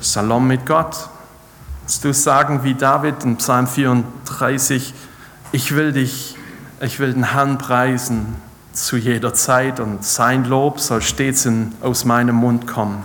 Shalom 0.00 0.46
mit 0.46 0.66
Gott. 0.66 1.08
Willst 1.82 2.04
du 2.04 2.12
sagen 2.12 2.64
wie 2.64 2.74
David 2.74 3.22
in 3.24 3.36
Psalm 3.36 3.66
34, 3.66 4.94
ich 5.52 5.74
will 5.74 5.92
dich, 5.92 6.36
ich 6.80 6.98
will 6.98 7.12
den 7.12 7.32
Herrn 7.32 7.58
preisen 7.58 8.36
zu 8.72 8.96
jeder 8.96 9.34
Zeit 9.34 9.78
und 9.78 10.04
sein 10.04 10.44
Lob 10.44 10.80
soll 10.80 11.00
stets 11.00 11.46
in, 11.46 11.72
aus 11.80 12.04
meinem 12.04 12.36
Mund 12.36 12.66
kommen. 12.66 13.04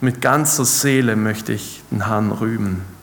Mit 0.00 0.20
ganzer 0.20 0.64
Seele 0.64 1.16
möchte 1.16 1.52
ich 1.52 1.82
den 1.90 2.06
Herrn 2.06 2.30
rühmen. 2.30 2.95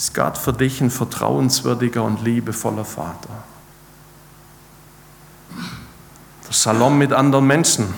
Ist 0.00 0.14
Gott 0.14 0.38
für 0.38 0.54
dich 0.54 0.80
ein 0.80 0.90
vertrauenswürdiger 0.90 2.02
und 2.02 2.24
liebevoller 2.24 2.86
Vater? 2.86 3.44
Der 6.48 6.52
Shalom 6.54 6.96
mit 6.96 7.12
anderen 7.12 7.46
Menschen. 7.46 7.92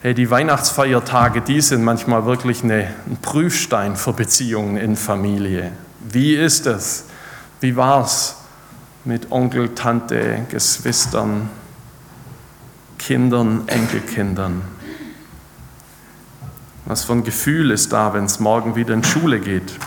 Hey, 0.00 0.14
die 0.14 0.30
Weihnachtsfeiertage, 0.30 1.42
die 1.42 1.60
sind 1.60 1.84
manchmal 1.84 2.24
wirklich 2.24 2.64
eine, 2.64 2.94
ein 3.06 3.18
Prüfstein 3.20 3.94
für 3.94 4.14
Beziehungen 4.14 4.78
in 4.78 4.96
Familie. 4.96 5.70
Wie 6.00 6.34
ist 6.34 6.64
es? 6.64 7.04
Wie 7.60 7.76
war 7.76 8.02
es 8.02 8.36
mit 9.04 9.30
Onkel, 9.30 9.74
Tante, 9.74 10.46
Geschwistern, 10.48 11.50
Kindern, 12.96 13.68
Enkelkindern? 13.68 14.62
Was 16.86 17.04
für 17.04 17.12
ein 17.12 17.22
Gefühl 17.22 17.70
ist 17.70 17.92
da, 17.92 18.14
wenn 18.14 18.24
es 18.24 18.40
morgen 18.40 18.76
wieder 18.76 18.94
in 18.94 19.04
Schule 19.04 19.38
geht? 19.38 19.78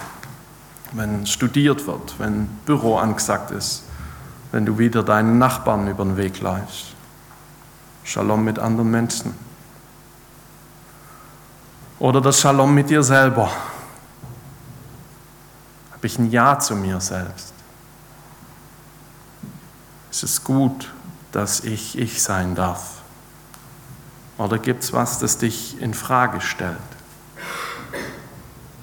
Wenn 0.94 1.26
studiert 1.26 1.88
wird, 1.88 2.20
wenn 2.20 2.48
Büro 2.66 2.98
angesagt 2.98 3.52
ist, 3.52 3.84
wenn 4.52 4.66
du 4.66 4.78
wieder 4.78 5.04
deinen 5.04 5.38
Nachbarn 5.38 5.88
über 5.88 6.04
den 6.04 6.18
Weg 6.18 6.42
läufst. 6.42 6.96
Shalom 8.04 8.44
mit 8.44 8.60
anderen 8.60 8.92
Menschen. 8.92 9.34
Oder 12.00 12.22
das 12.22 12.40
Shalom 12.40 12.74
mit 12.74 12.90
dir 12.90 13.04
selber. 13.04 13.50
Habe 15.92 16.08
ich 16.08 16.20
ein 16.20 16.30
Ja 16.30 16.60
zu 16.60 16.76
mir 16.76 17.00
selbst? 17.02 17.54
Ist 20.12 20.24
es 20.24 20.44
gut, 20.44 20.94
dass 21.32 21.62
ich 21.62 21.98
ich 21.98 22.22
sein 22.22 22.56
darf? 22.56 23.02
Oder 24.38 24.60
gibt 24.60 24.84
es 24.84 24.94
was, 24.94 25.20
das 25.20 25.38
dich 25.38 25.82
in 25.82 25.94
Frage 25.94 26.42
stellt? 26.42 26.78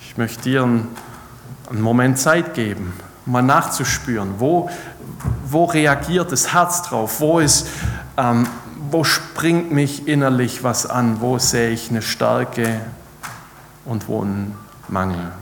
Ich 0.01 0.17
möchte 0.17 0.43
dir 0.43 0.63
einen, 0.63 0.89
einen 1.73 1.81
Moment 1.81 2.19
Zeit 2.19 2.55
geben, 2.55 2.93
mal 3.27 3.43
nachzuspüren, 3.43 4.35
wo, 4.39 4.71
wo 5.47 5.65
reagiert 5.65 6.31
das 6.33 6.53
Herz 6.53 6.83
drauf, 6.83 7.21
wo, 7.21 7.41
ist, 7.41 7.67
ähm, 8.17 8.47
wo 8.91 9.05
springt 9.05 9.73
mich 9.73 10.07
innerlich 10.07 10.63
was 10.63 10.87
an, 10.87 11.21
wo 11.21 11.39
sehe 11.39 11.71
ich 11.71 11.91
eine 11.91 12.03
Stärke 12.03 12.81
und 13.85 14.09
wo 14.09 14.23
einen 14.23 14.55
Mangel. 14.89 15.33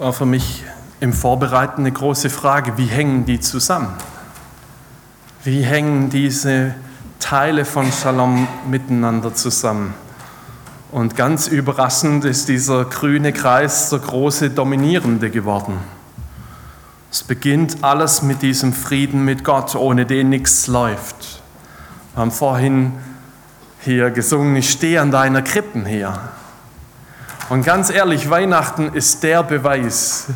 War 0.00 0.14
für 0.14 0.24
mich 0.24 0.64
im 1.00 1.12
Vorbereiten 1.12 1.82
eine 1.82 1.92
große 1.92 2.30
Frage, 2.30 2.78
wie 2.78 2.86
hängen 2.86 3.26
die 3.26 3.38
zusammen? 3.38 3.92
Wie 5.44 5.62
hängen 5.62 6.08
diese 6.08 6.74
Teile 7.18 7.66
von 7.66 7.92
Shalom 7.92 8.48
miteinander 8.66 9.34
zusammen? 9.34 9.92
Und 10.90 11.16
ganz 11.16 11.48
überraschend 11.48 12.24
ist 12.24 12.48
dieser 12.48 12.86
grüne 12.86 13.34
Kreis 13.34 13.90
der 13.90 13.98
große 13.98 14.48
Dominierende 14.48 15.28
geworden. 15.28 15.76
Es 17.12 17.22
beginnt 17.22 17.84
alles 17.84 18.22
mit 18.22 18.40
diesem 18.40 18.72
Frieden 18.72 19.26
mit 19.26 19.44
Gott, 19.44 19.74
ohne 19.74 20.06
den 20.06 20.30
nichts 20.30 20.66
läuft. 20.66 21.42
Wir 22.14 22.22
haben 22.22 22.30
vorhin 22.30 22.92
hier 23.80 24.10
gesungen, 24.10 24.56
ich 24.56 24.70
stehe 24.70 25.02
an 25.02 25.10
deiner 25.10 25.42
Krippen 25.42 25.84
hier. 25.84 26.18
Und 27.50 27.64
ganz 27.64 27.90
ehrlich, 27.90 28.30
Weihnachten 28.30 28.92
ist 28.94 29.24
der 29.24 29.42
Beweis, 29.42 30.26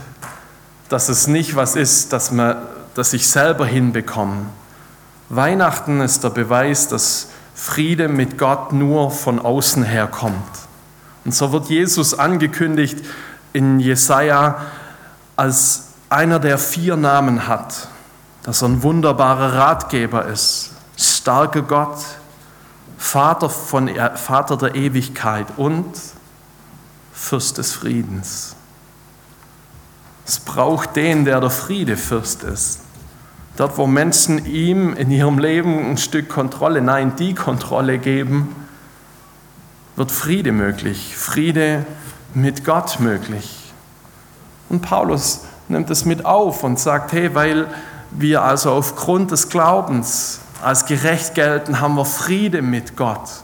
dass 0.89 1.09
es 1.09 1.29
nicht 1.29 1.55
was 1.55 1.77
ist, 1.77 2.13
das, 2.13 2.33
man, 2.33 2.57
das 2.97 3.13
ich 3.13 3.29
selber 3.29 3.67
hinbekomme. 3.67 4.47
Weihnachten 5.29 6.01
ist 6.01 6.25
der 6.25 6.31
Beweis, 6.31 6.89
dass 6.89 7.29
Friede 7.55 8.09
mit 8.09 8.37
Gott 8.37 8.73
nur 8.73 9.13
von 9.13 9.39
außen 9.39 9.85
her 9.85 10.09
kommt. 10.09 10.43
Und 11.25 11.33
so 11.33 11.53
wird 11.53 11.69
Jesus 11.69 12.19
angekündigt 12.19 12.99
in 13.53 13.79
Jesaja 13.79 14.63
als 15.37 15.91
einer, 16.09 16.41
der 16.41 16.59
vier 16.59 16.97
Namen 16.97 17.47
hat, 17.47 17.87
dass 18.43 18.61
er 18.61 18.71
ein 18.71 18.83
wunderbarer 18.83 19.55
Ratgeber 19.55 20.27
ist, 20.27 20.73
starker 20.99 21.63
Gott, 21.63 21.99
Vater, 22.99 23.49
von, 23.49 23.89
Vater 24.17 24.57
der 24.57 24.75
Ewigkeit 24.75 25.47
und 25.57 25.87
Fürst 27.15 27.59
des 27.59 27.73
Friedens. 27.73 28.57
Es 30.27 30.41
braucht 30.41 30.97
den, 30.97 31.25
der 31.25 31.41
der 31.41 31.51
Friedefürst 31.51 32.43
ist. 32.43 32.81
Dort, 33.57 33.79
wo 33.79 33.87
Menschen 33.87 34.45
ihm 34.47 34.95
in 34.95 35.11
ihrem 35.11 35.39
Leben 35.39 35.91
ein 35.91 35.97
Stück 35.97 36.29
Kontrolle, 36.29 36.83
nein, 36.83 37.15
die 37.17 37.35
Kontrolle 37.35 37.99
geben, 37.99 38.55
wird 39.95 40.11
Friede 40.11 40.51
möglich, 40.51 41.17
Friede 41.17 41.87
mit 42.35 42.65
Gott 42.65 42.99
möglich. 42.99 43.73
Und 44.69 44.83
Paulus 44.83 45.43
nimmt 45.69 45.89
es 45.91 46.05
mit 46.05 46.25
auf 46.25 46.65
und 46.65 46.81
sagt, 46.81 47.13
hey, 47.13 47.33
weil 47.35 47.69
wir 48.11 48.43
also 48.43 48.73
aufgrund 48.73 49.31
des 49.31 49.49
Glaubens 49.49 50.41
als 50.61 50.87
gerecht 50.87 51.35
gelten, 51.35 51.81
haben 51.81 51.95
wir 51.95 52.05
Friede 52.05 52.61
mit 52.61 52.97
Gott. 52.97 53.44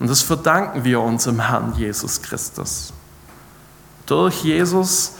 Und 0.00 0.08
das 0.08 0.22
verdanken 0.22 0.84
wir 0.84 1.00
unserem 1.00 1.40
Herrn 1.40 1.74
Jesus 1.76 2.22
Christus. 2.22 2.92
Durch 4.06 4.44
Jesus 4.44 5.12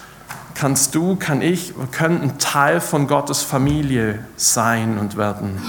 kannst 0.54 0.94
du, 0.94 1.16
kann 1.16 1.42
ich, 1.42 1.76
wir 1.76 1.86
können 1.86 2.22
ein 2.22 2.38
Teil 2.38 2.80
von 2.80 3.06
Gottes 3.06 3.42
Familie 3.42 4.24
sein 4.36 4.98
und 4.98 5.16
werden. 5.16 5.60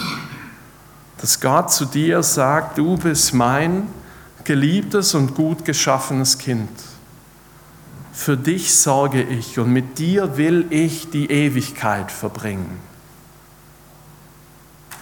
Dass 1.19 1.41
Gott 1.41 1.72
zu 1.72 1.86
dir 1.86 2.24
sagt, 2.24 2.78
du 2.78 2.98
bist 2.98 3.34
mein 3.34 3.88
geliebtes 4.43 5.13
und 5.15 5.36
gut 5.36 5.65
geschaffenes 5.65 6.38
Kind. 6.38 6.69
Für 8.13 8.38
dich 8.38 8.76
sorge 8.76 9.22
ich 9.22 9.60
und 9.60 9.72
mit 9.72 10.00
dir 10.00 10.38
will 10.38 10.65
ich 10.69 11.10
die 11.10 11.30
Ewigkeit 11.30 12.12
verbringen. 12.12 12.80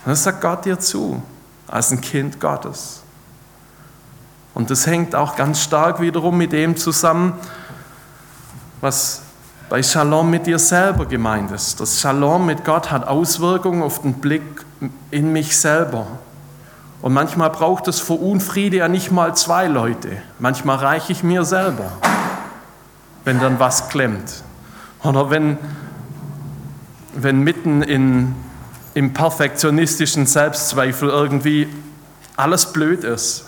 Das 0.06 0.24
sagt 0.24 0.42
Gott 0.42 0.66
dir 0.66 0.80
zu, 0.80 1.22
als 1.68 1.92
ein 1.92 2.02
Kind 2.02 2.40
Gottes. 2.40 3.02
Und 4.58 4.72
das 4.72 4.88
hängt 4.88 5.14
auch 5.14 5.36
ganz 5.36 5.62
stark 5.62 6.02
wiederum 6.02 6.36
mit 6.36 6.52
dem 6.52 6.76
zusammen, 6.78 7.34
was 8.82 9.22
bei 9.70 9.84
Shalom 9.84 10.32
mit 10.32 10.48
dir 10.48 10.58
selber 10.58 11.06
gemeint 11.06 11.52
ist. 11.52 11.80
Das 11.80 12.02
Shalom 12.02 12.48
mit 12.48 12.66
Gott 12.66 12.90
hat 12.90 13.08
Auswirkungen 13.08 13.84
auf 13.84 14.02
den 14.02 14.16
Blick 14.16 14.42
in 15.12 15.32
mich 15.32 15.56
selber. 15.56 16.08
Und 17.04 17.14
manchmal 17.14 17.52
braucht 17.52 17.88
es 17.88 18.00
vor 18.00 18.20
Unfriede 18.20 18.78
ja 18.78 18.88
nicht 18.88 19.12
mal 19.12 19.36
zwei 19.36 19.68
Leute. 19.68 20.24
Manchmal 20.40 20.78
reiche 20.78 21.12
ich 21.12 21.22
mir 21.22 21.46
selber, 21.46 21.92
wenn 23.26 23.40
dann 23.40 23.60
was 23.60 23.90
klemmt. 23.90 24.42
Oder 25.04 25.30
wenn, 25.30 25.60
wenn 27.14 27.42
mitten 27.42 27.84
in, 27.84 28.34
im 28.96 29.14
perfektionistischen 29.14 30.26
Selbstzweifel 30.26 31.10
irgendwie 31.10 31.70
alles 32.36 32.74
blöd 32.74 33.04
ist 33.04 33.47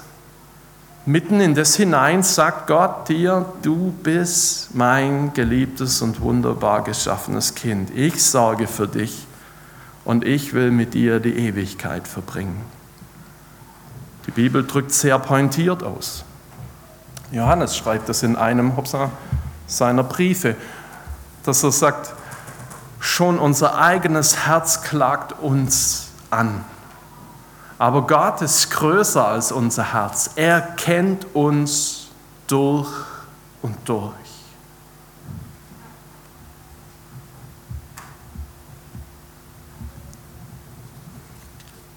Mitten 1.10 1.42
in 1.42 1.56
das 1.56 1.76
hinein 1.76 2.22
sagt 2.22 2.68
Gott 2.68 3.10
dir, 3.10 3.44
du 3.64 3.92
bist 4.04 4.76
mein 4.76 5.34
geliebtes 5.34 6.04
und 6.04 6.22
wunderbar 6.22 6.84
geschaffenes 6.84 7.56
Kind. 7.56 7.90
Ich 7.96 8.24
sorge 8.24 8.68
für 8.68 8.88
dich 8.88 9.26
und 10.06 10.24
ich 10.24 10.54
will 10.54 10.70
mit 10.70 10.94
dir 10.94 11.20
die 11.20 11.36
Ewigkeit 11.36 12.08
verbringen. 12.08 12.64
Die 14.28 14.32
Bibel 14.32 14.64
drückt 14.64 14.92
sehr 14.92 15.18
pointiert 15.18 15.82
aus. 15.82 16.24
Johannes 17.32 17.76
schreibt 17.76 18.08
das 18.08 18.22
in 18.22 18.36
einem 18.36 18.74
seiner 19.66 20.04
Briefe, 20.04 20.56
dass 21.44 21.64
er 21.64 21.72
sagt, 21.72 22.14
schon 23.00 23.40
unser 23.40 23.80
eigenes 23.82 24.46
Herz 24.46 24.84
klagt 24.84 25.34
uns 25.42 26.10
an. 26.30 26.64
Aber 27.80 28.06
Gott 28.06 28.42
ist 28.42 28.72
größer 28.72 29.26
als 29.26 29.54
unser 29.54 29.94
Herz. 29.94 30.32
Er 30.36 30.60
kennt 30.60 31.34
uns 31.34 32.10
durch 32.46 32.92
und 33.62 33.78
durch. 33.86 34.14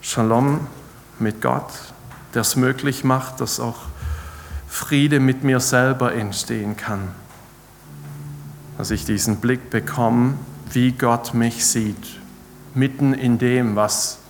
Shalom 0.00 0.68
mit 1.18 1.42
Gott, 1.42 1.72
der 2.32 2.42
es 2.42 2.54
möglich 2.54 3.02
macht, 3.02 3.40
dass 3.40 3.58
auch 3.58 3.80
Friede 4.68 5.18
mit 5.18 5.42
mir 5.42 5.58
selber 5.58 6.14
entstehen 6.14 6.76
kann. 6.76 7.08
Dass 8.78 8.92
ich 8.92 9.04
diesen 9.04 9.38
Blick 9.38 9.68
bekomme, 9.70 10.34
wie 10.70 10.92
Gott 10.92 11.34
mich 11.34 11.66
sieht, 11.66 12.20
mitten 12.72 13.14
in 13.14 13.38
dem, 13.38 13.74
was 13.74 14.21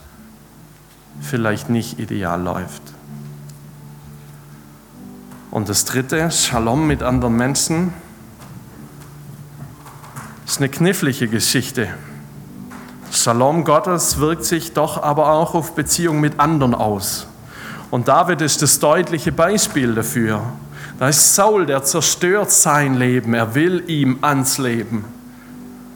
vielleicht 1.20 1.68
nicht 1.68 1.98
ideal 1.98 2.40
läuft. 2.42 2.82
Und 5.50 5.68
das 5.68 5.84
dritte, 5.84 6.30
Shalom 6.30 6.86
mit 6.86 7.02
anderen 7.02 7.36
Menschen, 7.36 7.92
ist 10.46 10.58
eine 10.58 10.68
knifflige 10.68 11.28
Geschichte. 11.28 11.88
Shalom 13.10 13.64
Gottes 13.64 14.18
wirkt 14.18 14.44
sich 14.44 14.72
doch 14.72 15.02
aber 15.02 15.30
auch 15.32 15.54
auf 15.54 15.74
Beziehungen 15.74 16.20
mit 16.20 16.40
anderen 16.40 16.74
aus. 16.74 17.26
Und 17.90 18.08
David 18.08 18.40
ist 18.40 18.62
das 18.62 18.78
deutliche 18.78 19.32
Beispiel 19.32 19.94
dafür. 19.94 20.42
Da 20.98 21.08
ist 21.08 21.34
Saul, 21.34 21.66
der 21.66 21.84
zerstört 21.84 22.50
sein 22.50 22.94
Leben, 22.94 23.34
er 23.34 23.54
will 23.54 23.84
ihm 23.88 24.18
ans 24.22 24.56
Leben. 24.56 25.04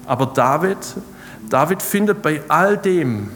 Aber 0.07 0.27
David, 0.27 0.79
David 1.49 1.81
findet 1.81 2.21
bei 2.21 2.43
all 2.49 2.77
dem 2.77 3.31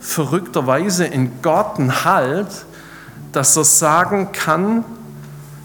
verrückterweise 0.00 1.04
in 1.04 1.42
Gott 1.42 1.78
einen 1.78 2.04
Halt, 2.04 2.66
dass 3.32 3.56
er 3.56 3.64
sagen 3.64 4.32
kann, 4.32 4.84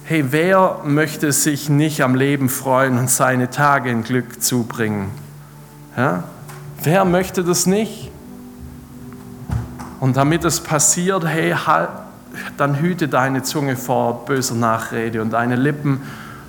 hey, 0.03 0.25
wer 0.31 0.81
möchte 0.83 1.31
sich 1.31 1.69
nicht 1.69 2.01
am 2.01 2.15
Leben 2.15 2.49
freuen 2.49 2.97
und 2.97 3.09
seine 3.09 3.49
Tage 3.49 3.89
in 3.89 4.03
Glück 4.03 4.41
zubringen? 4.41 5.11
Ja? 5.95 6.23
Wer 6.83 7.05
möchte 7.05 7.43
das 7.43 7.65
nicht? 7.65 8.11
Und 9.99 10.17
damit 10.17 10.43
es 10.43 10.59
passiert, 10.59 11.25
hey, 11.25 11.51
halt, 11.51 11.89
dann 12.57 12.79
hüte 12.79 13.07
deine 13.07 13.43
Zunge 13.43 13.77
vor 13.77 14.25
böser 14.25 14.55
Nachrede 14.55 15.21
und 15.21 15.31
deine 15.31 15.55
Lippen 15.55 16.01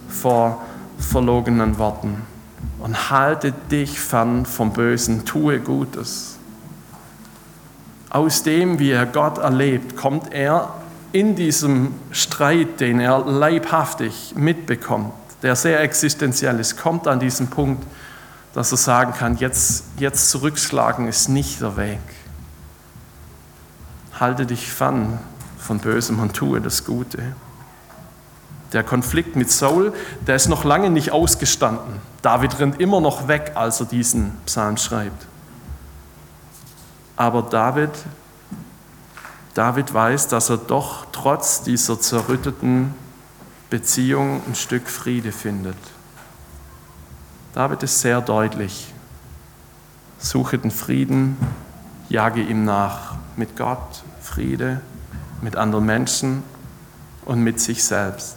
vor 0.09 0.63
verlogenen 0.99 1.79
Worten. 1.79 2.23
Und 2.81 3.11
halte 3.11 3.53
dich 3.71 4.01
fern 4.01 4.45
vom 4.45 4.73
Bösen, 4.73 5.25
tue 5.25 5.61
Gutes. 5.61 6.34
Aus 8.15 8.45
dem, 8.45 8.79
wie 8.79 8.93
er 8.93 9.07
Gott 9.07 9.39
erlebt, 9.39 9.97
kommt 9.97 10.33
er 10.33 10.73
in 11.11 11.35
diesem 11.35 11.95
Streit, 12.13 12.79
den 12.79 13.01
er 13.01 13.19
leibhaftig 13.25 14.35
mitbekommt, 14.37 15.13
der 15.43 15.57
sehr 15.57 15.81
existenziell 15.81 16.61
ist, 16.61 16.77
kommt 16.77 17.09
an 17.09 17.19
diesen 17.19 17.49
Punkt, 17.49 17.85
dass 18.53 18.71
er 18.71 18.79
sagen 18.79 19.15
kann, 19.15 19.37
jetzt, 19.39 19.87
jetzt 19.99 20.31
zurückschlagen 20.31 21.09
ist 21.09 21.29
nicht 21.29 21.61
der 21.61 21.77
Weg. 21.77 21.99
Halte 24.21 24.47
dich 24.47 24.71
fern 24.71 25.19
von 25.59 25.81
Bösem 25.81 26.21
und 26.21 26.35
tue 26.35 26.61
das 26.61 26.85
Gute. 26.85 27.19
Der 28.73 28.85
Konflikt 28.85 29.35
mit 29.35 29.51
Saul, 29.51 29.93
der 30.25 30.37
ist 30.37 30.47
noch 30.47 30.63
lange 30.63 30.89
nicht 30.89 31.11
ausgestanden. 31.11 32.01
David 32.23 32.61
rennt 32.61 32.81
immer 32.81 33.01
noch 33.01 33.27
weg, 33.27 33.51
als 33.57 33.81
er 33.81 33.87
diesen 33.87 34.31
Psalm 34.47 34.77
schreibt. 34.77 35.27
Aber 37.17 37.43
David, 37.43 37.91
David 39.55 39.95
weiß, 39.95 40.29
dass 40.29 40.51
er 40.51 40.57
doch 40.57 41.07
trotz 41.13 41.63
dieser 41.63 42.01
zerrütteten 42.01 42.95
Beziehung 43.71 44.43
ein 44.47 44.55
Stück 44.55 44.89
Friede 44.89 45.33
findet. 45.33 45.77
David 47.55 47.85
ist 47.85 48.01
sehr 48.01 48.21
deutlich. 48.21 48.93
Suche 50.19 50.59
den 50.59 50.71
Frieden, 50.71 51.37
jage 52.09 52.43
ihm 52.43 52.65
nach 52.65 53.15
mit 53.37 53.57
Gott, 53.57 54.03
Friede, 54.21 54.81
mit 55.41 55.57
anderen 55.57 55.87
Menschen 55.87 56.43
und 57.25 57.41
mit 57.41 57.61
sich 57.61 57.85
selbst. 57.85 58.37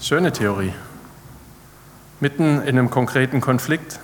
Schöne 0.00 0.32
Theorie. 0.32 0.74
Mitten 2.20 2.60
in 2.62 2.78
einem 2.78 2.90
konkreten 2.90 3.40
Konflikt. 3.40 4.00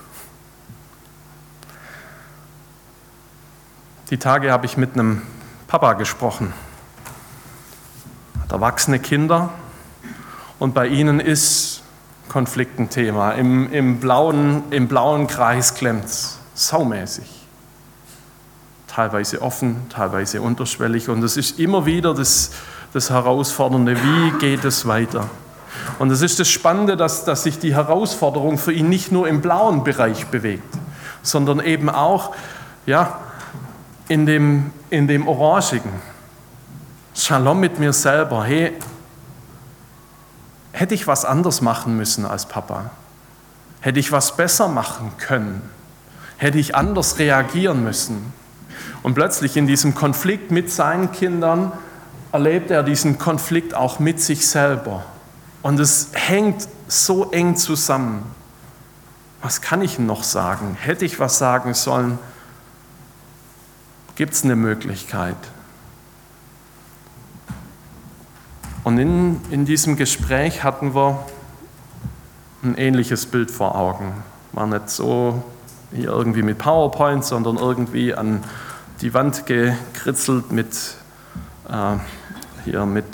Die 4.11 4.19
Tage 4.19 4.51
habe 4.51 4.67
ich 4.67 4.77
mit 4.77 4.95
einem 4.95 5.23
Papa 5.69 5.93
gesprochen. 5.93 6.53
Hat 8.43 8.51
erwachsene 8.51 8.99
Kinder 8.99 9.51
und 10.59 10.75
bei 10.75 10.89
ihnen 10.89 11.21
ist 11.21 11.85
Konflikt 12.29 12.81
ein 12.81 12.91
Thema. 12.91 13.33
Im, 13.33 13.73
im, 13.73 14.01
blauen, 14.01 14.65
im 14.71 14.89
blauen 14.89 15.29
Kreis 15.29 15.75
klemmt 15.75 16.07
es 16.07 16.39
saumäßig 16.55 17.25
teilweise 18.89 19.43
offen, 19.43 19.89
teilweise 19.91 20.43
unterschwellig. 20.43 21.09
Und 21.09 21.23
es 21.23 21.37
ist 21.37 21.61
immer 21.61 21.87
wieder 21.87 22.13
das, 22.13 22.51
das 22.93 23.11
Herausfordernde, 23.11 23.97
wie 23.97 24.39
geht 24.41 24.65
es 24.65 24.89
weiter? 24.89 25.31
Und 26.01 26.11
es 26.11 26.21
ist 26.21 26.41
das 26.41 26.49
Spannende, 26.49 26.97
dass, 26.97 27.25
dass 27.25 27.45
sich 27.45 27.61
die 27.61 27.77
Herausforderung 27.77 28.59
für 28.59 28.73
ihn 28.73 28.89
nicht 28.89 29.13
nur 29.13 29.29
im 29.29 29.41
blauen 29.41 29.85
Bereich 29.85 30.27
bewegt, 30.27 30.75
sondern 31.23 31.61
eben 31.61 31.89
auch 31.89 32.35
ja, 32.87 33.21
in, 34.11 34.27
dem, 34.27 34.73
in 34.91 35.07
dem 35.07 35.29
orangigen. 35.29 35.93
Shalom 37.15 37.61
mit 37.61 37.79
mir 37.79 37.93
selber. 37.93 38.43
Hey, 38.43 38.73
hätte 40.73 40.95
ich 40.95 41.07
was 41.07 41.25
anders 41.25 41.61
machen 41.61 41.97
müssen 41.97 42.27
als 42.27 42.47
Papa? 42.47 42.91
Hätte 43.81 44.01
ich 44.01 44.11
was 44.11 44.37
besser 44.37 44.67
machen 44.67 45.13
können? 45.17 45.63
Hätte 46.39 46.59
ich 46.59 46.75
anders 46.75 47.21
reagieren 47.21 47.85
müssen? 47.85 48.33
Und 49.05 49.15
plötzlich 49.15 49.57
in 49.57 49.69
diesem 49.69 49.95
Konflikt 49.95 50.51
mit 50.51 50.73
seinen 50.73 51.13
Kindern 51.13 51.71
erlebt 52.33 52.73
er 52.73 52.83
diesen 52.83 53.17
Konflikt 53.17 53.75
auch 53.75 54.01
mit 54.01 54.21
sich 54.21 54.49
selber. 54.49 55.05
Und 55.63 55.79
es 55.79 56.11
hängt 56.15 56.67
so 56.89 57.31
eng 57.31 57.55
zusammen. 57.55 58.25
Was 59.41 59.61
kann 59.61 59.83
ich 59.83 60.01
noch 60.01 60.25
sagen? 60.25 60.77
Hätte 60.81 61.05
ich 61.05 61.21
was 61.21 61.39
sagen 61.39 61.75
sollen? 61.75 62.19
Gibt 64.17 64.35
es 64.35 64.45
eine 64.45 64.57
Möglichkeit? 64.57 65.37
Und 68.85 68.99
in, 68.99 69.41
in 69.51 69.65
diesem 69.65 69.97
Gespräch 69.97 70.65
hatten 70.65 70.95
wir 70.95 71.19
ein 72.63 72.77
ähnliches 72.77 73.27
Bild 73.27 73.51
vor 73.51 73.77
Augen. 73.77 74.13
War 74.53 74.67
nicht 74.67 74.91
so 74.91 75.43
hier 75.93 76.09
irgendwie 76.09 76.43
mit 76.43 76.59
PowerPoint, 76.59 77.25
sondern 77.25 77.57
irgendwie 77.57 78.15
an 78.15 78.43
die 79.01 79.15
Wand 79.15 79.47
gekritzelt 79.47 80.53
mit, 80.53 80.95
äh, 81.69 81.97
hier 82.65 82.87
mit, 82.87 83.07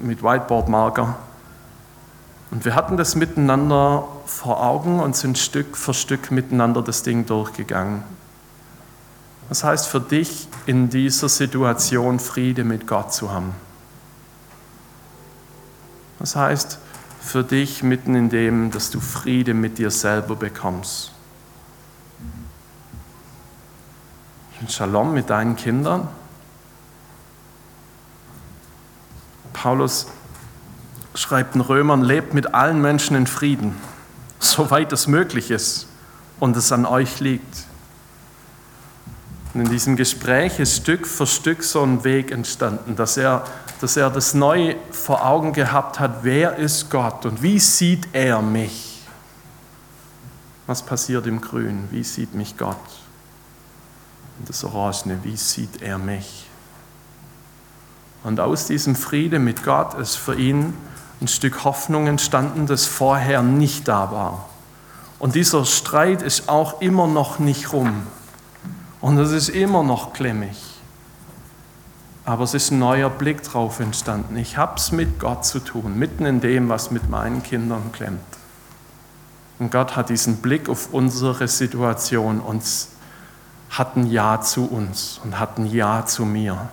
mit 0.00 0.22
Whiteboard-Marker. 0.22 1.16
Und 2.50 2.64
wir 2.64 2.74
hatten 2.74 2.96
das 2.96 3.14
miteinander 3.14 4.06
vor 4.26 4.62
Augen 4.62 5.00
und 5.00 5.16
sind 5.16 5.38
Stück 5.38 5.76
für 5.76 5.94
Stück 5.94 6.30
miteinander 6.30 6.82
das 6.82 7.02
Ding 7.02 7.26
durchgegangen. 7.26 8.04
Das 9.48 9.62
heißt 9.62 9.86
für 9.86 10.00
dich 10.00 10.48
in 10.66 10.88
dieser 10.88 11.28
Situation 11.28 12.18
Friede 12.18 12.64
mit 12.64 12.86
Gott 12.86 13.12
zu 13.12 13.30
haben. 13.30 13.54
Das 16.18 16.36
heißt 16.36 16.78
für 17.20 17.42
dich 17.42 17.82
mitten 17.82 18.14
in 18.14 18.30
dem, 18.30 18.70
dass 18.70 18.90
du 18.90 19.00
Friede 19.00 19.54
mit 19.54 19.78
dir 19.78 19.90
selber 19.90 20.36
bekommst. 20.36 21.12
Shalom 24.68 25.12
mit 25.12 25.28
deinen 25.28 25.56
Kindern. 25.56 26.08
Paulus 29.52 30.06
schreibt 31.14 31.54
den 31.54 31.60
Römern, 31.60 32.02
lebt 32.02 32.34
mit 32.34 32.54
allen 32.54 32.80
Menschen 32.80 33.16
in 33.16 33.26
Frieden, 33.26 33.76
soweit 34.38 34.92
es 34.92 35.06
möglich 35.06 35.50
ist 35.50 35.86
und 36.40 36.56
es 36.56 36.72
an 36.72 36.86
euch 36.86 37.20
liegt. 37.20 37.66
Und 39.54 39.60
in 39.60 39.70
diesem 39.70 39.94
Gespräch 39.94 40.58
ist 40.58 40.76
Stück 40.76 41.06
für 41.06 41.26
Stück 41.26 41.62
so 41.62 41.82
ein 41.82 42.02
Weg 42.02 42.32
entstanden, 42.32 42.96
dass 42.96 43.16
er, 43.16 43.44
dass 43.80 43.96
er 43.96 44.10
das 44.10 44.34
neu 44.34 44.74
vor 44.90 45.24
Augen 45.24 45.52
gehabt 45.52 46.00
hat, 46.00 46.24
wer 46.24 46.56
ist 46.56 46.90
Gott 46.90 47.24
und 47.24 47.40
wie 47.40 47.60
sieht 47.60 48.08
er 48.12 48.42
mich? 48.42 49.00
Was 50.66 50.82
passiert 50.82 51.26
im 51.26 51.40
Grün? 51.40 51.88
Wie 51.90 52.02
sieht 52.02 52.34
mich 52.34 52.56
Gott? 52.56 52.76
das 54.46 54.64
Orangene, 54.64 55.20
wie 55.22 55.36
sieht 55.36 55.82
er 55.82 55.98
mich? 55.98 56.46
Und 58.24 58.40
aus 58.40 58.66
diesem 58.66 58.96
Friede 58.96 59.38
mit 59.38 59.62
Gott 59.62 59.94
ist 59.94 60.16
für 60.16 60.34
ihn 60.34 60.74
ein 61.20 61.28
Stück 61.28 61.64
Hoffnung 61.64 62.06
entstanden, 62.06 62.66
das 62.66 62.86
vorher 62.86 63.42
nicht 63.42 63.86
da 63.86 64.10
war. 64.10 64.48
Und 65.18 65.34
dieser 65.34 65.64
Streit 65.64 66.22
ist 66.22 66.48
auch 66.48 66.80
immer 66.80 67.06
noch 67.06 67.38
nicht 67.38 67.72
rum. 67.72 68.06
Und 69.04 69.18
es 69.18 69.32
ist 69.32 69.50
immer 69.50 69.82
noch 69.82 70.14
klemmig. 70.14 70.56
Aber 72.24 72.44
es 72.44 72.54
ist 72.54 72.70
ein 72.70 72.78
neuer 72.78 73.10
Blick 73.10 73.42
drauf 73.42 73.78
entstanden. 73.78 74.38
Ich 74.38 74.56
habe 74.56 74.76
es 74.76 74.92
mit 74.92 75.20
Gott 75.20 75.44
zu 75.44 75.58
tun, 75.58 75.98
mitten 75.98 76.24
in 76.24 76.40
dem, 76.40 76.70
was 76.70 76.90
mit 76.90 77.10
meinen 77.10 77.42
Kindern 77.42 77.92
klemmt. 77.92 78.22
Und 79.58 79.70
Gott 79.70 79.94
hat 79.94 80.08
diesen 80.08 80.38
Blick 80.38 80.70
auf 80.70 80.94
unsere 80.94 81.46
Situation 81.48 82.40
uns 82.40 82.92
hat 83.68 83.94
ein 83.94 84.06
Ja 84.06 84.40
zu 84.40 84.64
uns 84.64 85.20
und 85.22 85.38
hat 85.38 85.58
ein 85.58 85.66
Ja 85.66 86.06
zu 86.06 86.24
mir. 86.24 86.70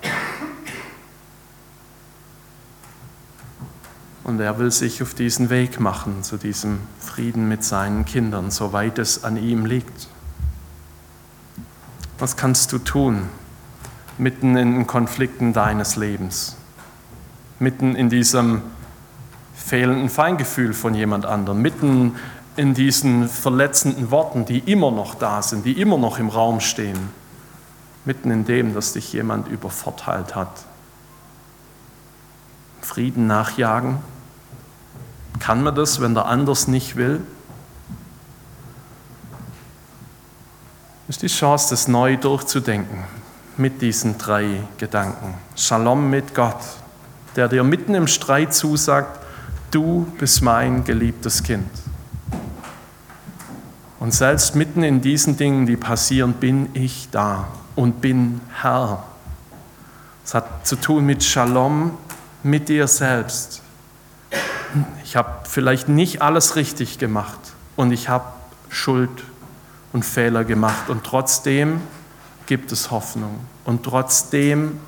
Und 4.23 4.39
er 4.39 4.57
will 4.57 4.71
sich 4.71 5.03
auf 5.03 5.13
diesen 5.15 5.49
Weg 5.49 5.81
machen, 5.81 6.23
zu 6.23 6.37
diesem 6.37 6.79
Frieden 6.97 7.49
mit 7.49 7.65
seinen 7.65 8.05
Kindern, 8.05 8.51
soweit 8.51 8.99
es 8.99 9.25
an 9.25 9.35
ihm 9.35 9.65
liegt. 9.65 10.07
Was 12.21 12.37
kannst 12.37 12.71
du 12.71 12.77
tun 12.77 13.29
mitten 14.19 14.55
in 14.55 14.75
den 14.75 14.85
Konflikten 14.85 15.53
deines 15.53 15.95
Lebens? 15.95 16.55
Mitten 17.57 17.95
in 17.95 18.09
diesem 18.09 18.61
fehlenden 19.55 20.07
Feingefühl 20.07 20.75
von 20.75 20.93
jemand 20.93 21.25
anderem, 21.25 21.63
mitten 21.63 22.15
in 22.57 22.75
diesen 22.75 23.27
verletzenden 23.27 24.11
Worten, 24.11 24.45
die 24.45 24.59
immer 24.59 24.91
noch 24.91 25.15
da 25.15 25.41
sind, 25.41 25.65
die 25.65 25.81
immer 25.81 25.97
noch 25.97 26.19
im 26.19 26.29
Raum 26.29 26.59
stehen, 26.59 27.09
mitten 28.05 28.29
in 28.29 28.45
dem, 28.45 28.75
dass 28.75 28.93
dich 28.93 29.11
jemand 29.13 29.47
übervorteilt 29.47 30.35
hat. 30.35 30.65
Frieden 32.81 33.25
nachjagen? 33.25 33.97
Kann 35.39 35.63
man 35.63 35.73
das, 35.73 35.99
wenn 36.01 36.13
der 36.13 36.27
anders 36.27 36.67
nicht 36.67 36.97
will? 36.97 37.21
Ist 41.07 41.21
die 41.21 41.27
Chance, 41.27 41.71
das 41.71 41.87
neu 41.87 42.17
durchzudenken 42.17 43.03
mit 43.57 43.81
diesen 43.81 44.17
drei 44.17 44.61
Gedanken. 44.77 45.35
Shalom 45.55 46.09
mit 46.09 46.33
Gott, 46.33 46.61
der 47.35 47.47
dir 47.47 47.63
mitten 47.63 47.95
im 47.95 48.07
Streit 48.07 48.53
zusagt, 48.53 49.19
du 49.71 50.07
bist 50.19 50.41
mein 50.41 50.83
geliebtes 50.83 51.43
Kind. 51.43 51.69
Und 53.99 54.13
selbst 54.13 54.55
mitten 54.55 54.83
in 54.83 55.01
diesen 55.01 55.37
Dingen, 55.37 55.65
die 55.65 55.77
passieren, 55.77 56.33
bin 56.33 56.69
ich 56.73 57.09
da 57.11 57.47
und 57.75 58.01
bin 58.01 58.41
Herr. 58.61 59.03
Es 60.25 60.33
hat 60.33 60.65
zu 60.65 60.75
tun 60.75 61.05
mit 61.05 61.23
Shalom 61.23 61.97
mit 62.43 62.69
dir 62.69 62.87
selbst. 62.87 63.61
Ich 65.03 65.15
habe 65.15 65.29
vielleicht 65.43 65.87
nicht 65.89 66.21
alles 66.21 66.55
richtig 66.55 66.97
gemacht 66.97 67.39
und 67.75 67.91
ich 67.91 68.09
habe 68.09 68.25
Schuld 68.69 69.11
und 69.93 70.05
Fehler 70.05 70.43
gemacht. 70.43 70.89
Und 70.89 71.03
trotzdem 71.03 71.81
gibt 72.45 72.71
es 72.71 72.91
Hoffnung. 72.91 73.39
Und 73.65 73.83
trotzdem 73.83 74.79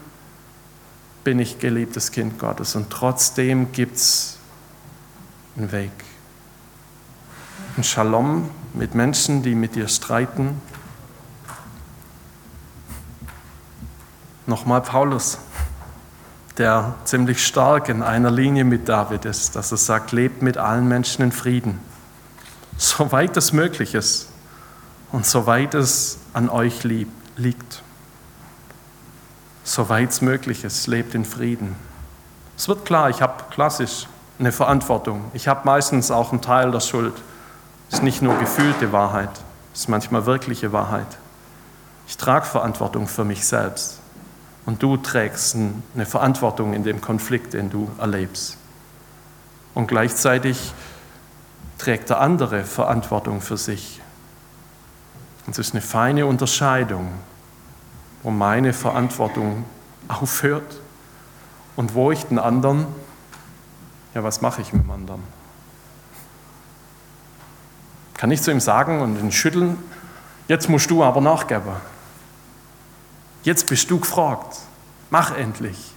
bin 1.24 1.39
ich 1.39 1.60
geliebtes 1.60 2.12
Kind 2.12 2.39
Gottes. 2.39 2.76
Und 2.76 2.89
trotzdem 2.89 3.72
gibt 3.72 3.98
es 3.98 4.38
einen 5.58 5.72
Weg. 5.72 5.92
Ein 7.78 7.84
Shalom 7.84 8.50
mit 8.74 8.96
Menschen, 8.96 9.44
die 9.44 9.56
mit 9.56 9.76
dir 9.76 9.88
streiten. 9.88 10.62
Nochmal 14.46 14.82
Paulus, 14.82 15.38
der 16.58 16.96
ziemlich 17.06 17.46
stark 17.46 17.88
in 17.88 18.04
einer 18.04 18.30
Linie 18.30 18.66
mit 18.66 18.89
David 18.89 19.26
ist, 19.26 19.56
dass 19.56 19.72
er 19.72 19.78
sagt, 19.78 20.12
lebt 20.12 20.42
mit 20.42 20.58
allen 20.58 20.88
Menschen 20.88 21.24
in 21.24 21.32
Frieden, 21.32 21.80
soweit 22.78 23.38
es 23.38 23.54
möglich 23.54 23.96
ist 23.96 24.33
und 25.13 25.28
soweit 25.28 25.76
es 25.76 26.17
an 26.34 26.49
euch 26.49 26.84
liegt. 26.84 27.84
Soweit 29.63 30.10
es 30.10 30.21
möglich 30.21 30.63
ist, 30.63 30.88
lebt 30.88 31.13
in 31.13 31.23
Frieden. 31.23 31.76
Es 32.58 32.67
wird 32.67 32.84
klar, 32.84 33.12
ich 33.12 33.21
habe 33.21 33.43
klassisch 33.52 34.08
eine 34.39 34.52
Verantwortung. 34.52 35.23
Ich 35.34 35.47
habe 35.47 35.62
meistens 35.65 36.10
auch 36.10 36.32
einen 36.32 36.41
Teil 36.41 36.71
der 36.71 36.80
Schuld. 36.80 37.13
Es 37.89 37.99
ist 37.99 38.04
nicht 38.04 38.23
nur 38.23 38.38
gefühlte 38.39 38.91
Wahrheit, 38.91 39.30
es 39.73 39.82
ist 39.82 39.88
manchmal 39.88 40.26
wirkliche 40.26 40.73
Wahrheit. 40.73 41.19
Ich 42.08 42.17
trage 42.17 42.47
Verantwortung 42.47 43.08
für 43.08 43.23
mich 43.23 43.45
selbst. 43.45 43.99
Und 44.65 44.82
du 44.82 44.97
trägst 44.97 45.56
eine 45.93 46.06
Verantwortung 46.08 46.73
in 46.73 46.84
dem 46.84 47.02
Konflikt, 47.02 47.54
den 47.54 47.69
du 47.69 47.88
erlebst. 47.99 48.58
Und 49.76 49.88
gleichzeitig 49.88 50.73
trägt 51.78 52.10
der 52.10 52.19
andere 52.19 52.63
Verantwortung 52.63 53.41
für 53.41 53.58
sich. 53.58 54.02
Und 55.45 55.58
es 55.58 55.60
ist 55.67 55.73
eine 55.73 55.82
feine 55.82 56.25
Unterscheidung, 56.25 57.12
wo 58.21 58.32
meine 58.32 58.73
Verantwortung 58.73 59.65
aufhört 60.08 60.79
und 61.75 61.93
wo 61.93 62.12
ich 62.12 62.23
den 62.25 62.39
anderen, 62.39 62.86
ja, 64.13 64.23
was 64.23 64.41
mache 64.41 64.62
ich 64.62 64.73
mit 64.73 64.84
dem 64.84 64.91
anderen? 64.91 65.23
Kann 68.13 68.32
ich 68.32 68.41
zu 68.41 68.51
ihm 68.51 68.62
sagen 68.62 69.01
und 69.01 69.19
ihn 69.19 69.32
schütteln, 69.32 69.77
jetzt 70.47 70.69
musst 70.69 70.89
du 70.89 71.03
aber 71.03 71.19
nachgeben. 71.19 71.73
Jetzt 73.43 73.67
bist 73.67 73.91
du 73.91 73.99
gefragt. 73.99 74.58
Mach 75.10 75.36
endlich. 75.36 75.91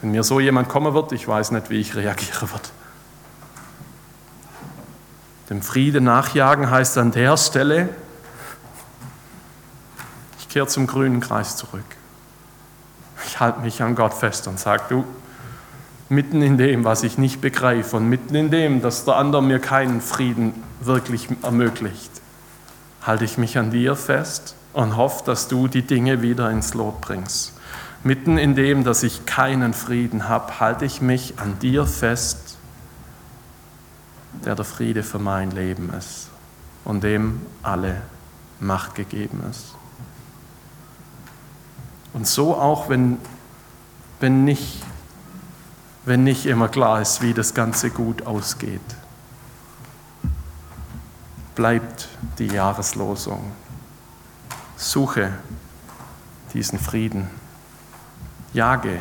Wenn 0.00 0.12
mir 0.12 0.22
so 0.22 0.40
jemand 0.40 0.68
kommen 0.68 0.94
wird, 0.94 1.12
ich 1.12 1.28
weiß 1.28 1.50
nicht, 1.50 1.68
wie 1.68 1.80
ich 1.80 1.94
reagieren 1.94 2.50
wird. 2.50 2.72
Dem 5.50 5.62
Friede 5.62 6.00
nachjagen 6.00 6.70
heißt 6.70 6.98
an 6.98 7.10
der 7.10 7.36
Stelle, 7.36 7.88
ich 10.38 10.48
kehre 10.48 10.66
zum 10.66 10.86
grünen 10.86 11.20
Kreis 11.20 11.56
zurück. 11.56 11.84
Ich 13.26 13.40
halte 13.40 13.60
mich 13.60 13.82
an 13.82 13.94
Gott 13.94 14.14
fest 14.14 14.46
und 14.46 14.60
sage, 14.60 14.82
du, 14.88 15.04
mitten 16.08 16.42
in 16.42 16.58
dem, 16.58 16.84
was 16.84 17.02
ich 17.02 17.18
nicht 17.18 17.40
begreife 17.40 17.96
und 17.96 18.08
mitten 18.08 18.34
in 18.34 18.50
dem, 18.50 18.82
dass 18.82 19.04
der 19.04 19.16
andere 19.16 19.42
mir 19.42 19.58
keinen 19.58 20.00
Frieden 20.00 20.54
wirklich 20.80 21.28
ermöglicht, 21.42 22.10
halte 23.02 23.24
ich 23.24 23.38
mich 23.38 23.58
an 23.58 23.70
dir 23.70 23.96
fest 23.96 24.54
und 24.72 24.96
hoffe, 24.96 25.24
dass 25.24 25.48
du 25.48 25.68
die 25.68 25.82
Dinge 25.82 26.22
wieder 26.22 26.50
ins 26.50 26.74
Lot 26.74 27.00
bringst. 27.00 27.54
Mitten 28.04 28.38
in 28.38 28.54
dem, 28.54 28.84
dass 28.84 29.02
ich 29.02 29.26
keinen 29.26 29.74
Frieden 29.74 30.28
habe, 30.28 30.60
halte 30.60 30.84
ich 30.84 31.00
mich 31.00 31.34
an 31.38 31.58
dir 31.58 31.84
fest, 31.84 32.47
der 34.48 34.54
der 34.54 34.64
Friede 34.64 35.02
für 35.02 35.18
mein 35.18 35.50
Leben 35.50 35.92
ist 35.92 36.30
und 36.86 37.04
dem 37.04 37.42
alle 37.62 38.00
Macht 38.60 38.94
gegeben 38.94 39.42
ist. 39.50 39.74
Und 42.14 42.26
so 42.26 42.56
auch, 42.56 42.88
wenn, 42.88 43.18
wenn, 44.20 44.44
nicht, 44.44 44.82
wenn 46.06 46.24
nicht 46.24 46.46
immer 46.46 46.68
klar 46.68 47.02
ist, 47.02 47.20
wie 47.20 47.34
das 47.34 47.52
Ganze 47.52 47.90
gut 47.90 48.26
ausgeht, 48.26 48.80
bleibt 51.54 52.08
die 52.38 52.46
Jahreslosung. 52.46 53.52
Suche 54.78 55.30
diesen 56.54 56.78
Frieden. 56.78 57.28
Jage 58.54 58.98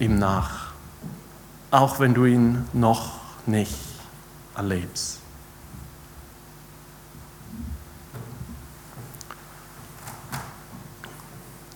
ihm 0.00 0.18
nach, 0.18 0.72
auch 1.70 2.00
wenn 2.00 2.14
du 2.14 2.24
ihn 2.24 2.64
noch 2.72 3.20
nicht 3.46 3.89
erlebst. 4.60 5.20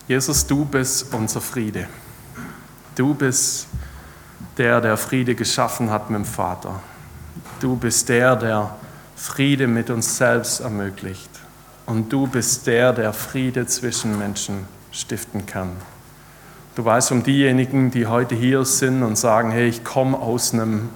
Jesus, 0.07 0.45
du 0.45 0.65
bist 0.65 1.11
unser 1.11 1.41
Friede. 1.41 1.87
Du 2.93 3.15
bist 3.15 3.67
der, 4.57 4.79
der 4.79 4.97
Friede 4.97 5.33
geschaffen 5.33 5.89
hat 5.89 6.11
mit 6.11 6.19
dem 6.19 6.25
Vater. 6.25 6.79
Du 7.59 7.75
bist 7.75 8.07
der, 8.07 8.35
der 8.35 8.75
Friede 9.15 9.65
mit 9.65 9.89
uns 9.89 10.17
selbst 10.17 10.59
ermöglicht. 10.59 11.31
Und 11.87 12.13
du 12.13 12.27
bist 12.27 12.67
der, 12.67 12.93
der 12.93 13.13
Friede 13.13 13.65
zwischen 13.65 14.17
Menschen 14.19 14.67
stiften 14.91 15.47
kann. 15.47 15.71
Du 16.75 16.85
weißt 16.85 17.11
um 17.11 17.23
diejenigen, 17.23 17.89
die 17.89 18.05
heute 18.05 18.35
hier 18.35 18.63
sind 18.63 19.01
und 19.01 19.17
sagen, 19.17 19.49
hey, 19.49 19.67
ich 19.67 19.83
komme 19.83 20.19
aus 20.19 20.53
einem 20.53 20.89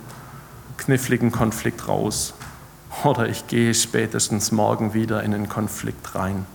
kniffligen 0.79 1.31
Konflikt 1.31 1.87
raus 1.87 2.33
oder 3.03 3.27
ich 3.27 3.47
gehe 3.47 3.73
spätestens 3.73 4.51
morgen 4.51 4.93
wieder 4.93 5.23
in 5.23 5.33
einen 5.33 5.49
Konflikt 5.49 6.15
rein. 6.15 6.45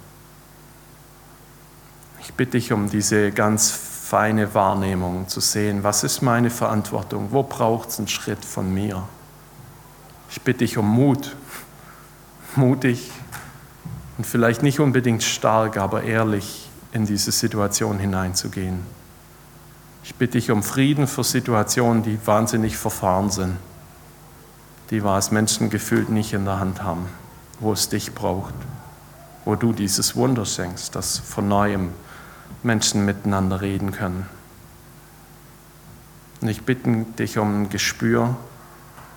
Ich 2.21 2.35
bitte 2.35 2.53
dich 2.53 2.73
um 2.73 2.91
diese 2.91 3.31
ganz 3.31 3.71
feine 3.71 4.55
Wahrnehmung 4.55 5.29
zu 5.29 5.41
sehen, 5.41 5.83
was 5.83 6.05
ist 6.05 6.23
meine 6.23 6.51
Verantwortung, 6.51 7.29
wo 7.31 7.43
braucht 7.43 7.91
es 7.91 7.99
einen 7.99 8.09
Schritt 8.09 8.45
von 8.45 8.73
mir. 8.73 9.07
Ich 10.31 10.41
bitte 10.43 10.61
dich 10.61 10.79
um 10.79 10.89
Mut, 10.89 11.37
mutig 12.57 13.11
und 14.19 14.27
vielleicht 14.27 14.63
nicht 14.63 14.81
unbedingt 14.81 15.23
stark, 15.23 15.77
aber 15.77 16.03
ehrlich 16.03 16.69
in 16.93 17.07
diese 17.07 17.33
Situation 17.33 17.99
hineinzugehen. 17.99 18.81
Ich 20.03 20.15
bitte 20.15 20.39
dich 20.39 20.51
um 20.51 20.63
Frieden 20.63 21.07
für 21.07 21.25
Situationen, 21.25 22.03
die 22.03 22.19
wahnsinnig 22.27 22.77
verfahren 22.77 23.31
sind, 23.31 23.57
die 24.91 25.03
wir 25.03 25.11
als 25.11 25.31
Menschen 25.31 25.71
gefühlt 25.71 26.09
nicht 26.09 26.33
in 26.33 26.45
der 26.45 26.61
Hand 26.61 26.83
haben, 26.83 27.07
wo 27.61 27.73
es 27.73 27.89
dich 27.89 28.15
braucht, 28.15 28.55
wo 29.45 29.55
du 29.55 29.73
dieses 29.73 30.17
Wunder 30.17 30.45
schenkst, 30.45 30.95
dass 30.95 31.19
von 31.19 31.49
neuem 31.49 31.91
Menschen 32.63 33.05
miteinander 33.05 33.61
reden 33.61 33.93
können. 33.93 34.27
Und 36.41 36.49
ich 36.49 36.63
bitte 36.63 37.07
dich 37.19 37.39
um 37.39 37.63
ein 37.63 37.69
Gespür, 37.71 38.37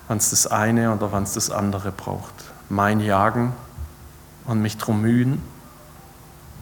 wann 0.06 0.18
es 0.18 0.30
das 0.30 0.46
eine 0.46 0.94
oder 0.94 1.12
wann 1.12 1.24
es 1.24 1.34
das 1.34 1.50
andere 1.50 1.92
braucht. 1.92 2.34
Mein 2.68 3.00
Jagen 3.00 3.52
und 4.46 4.62
mich 4.62 4.78
drum 4.78 5.02
mühen 5.02 5.42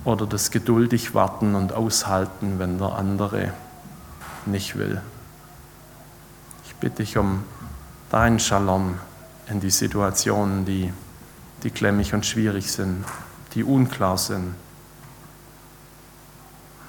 oder 0.04 0.26
das 0.26 0.50
geduldig 0.50 1.14
warten 1.14 1.54
und 1.54 1.72
aushalten, 1.72 2.58
wenn 2.58 2.78
der 2.78 2.96
andere 2.96 3.52
nicht 4.44 4.76
will. 4.76 5.00
Ich 6.64 6.74
bitte 6.76 6.96
dich 7.02 7.16
um 7.16 7.44
deinen 8.10 8.38
Shalom 8.38 8.98
in 9.48 9.60
die 9.60 9.70
Situationen, 9.70 10.64
die, 10.64 10.92
die 11.62 11.70
klemmig 11.70 12.14
und 12.14 12.26
schwierig 12.26 12.70
sind, 12.70 13.04
die 13.54 13.64
unklar 13.64 14.18
sind. 14.18 14.54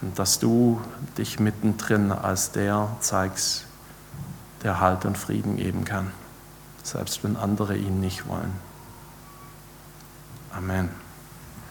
Und 0.02 0.20
dass 0.20 0.40
du 0.40 0.82
dich 1.18 1.40
mittendrin 1.40 2.12
als 2.12 2.52
der 2.52 2.96
zeigst, 3.00 3.66
der 4.64 4.80
Halt 4.80 5.06
und 5.06 5.18
Frieden 5.18 5.58
geben 5.58 5.86
kann, 5.86 6.12
selbst 6.84 7.24
wenn 7.24 7.36
andere 7.36 7.76
ihn 7.76 8.00
nicht 8.00 8.28
wollen. 8.28 8.54
Amen. 10.52 11.07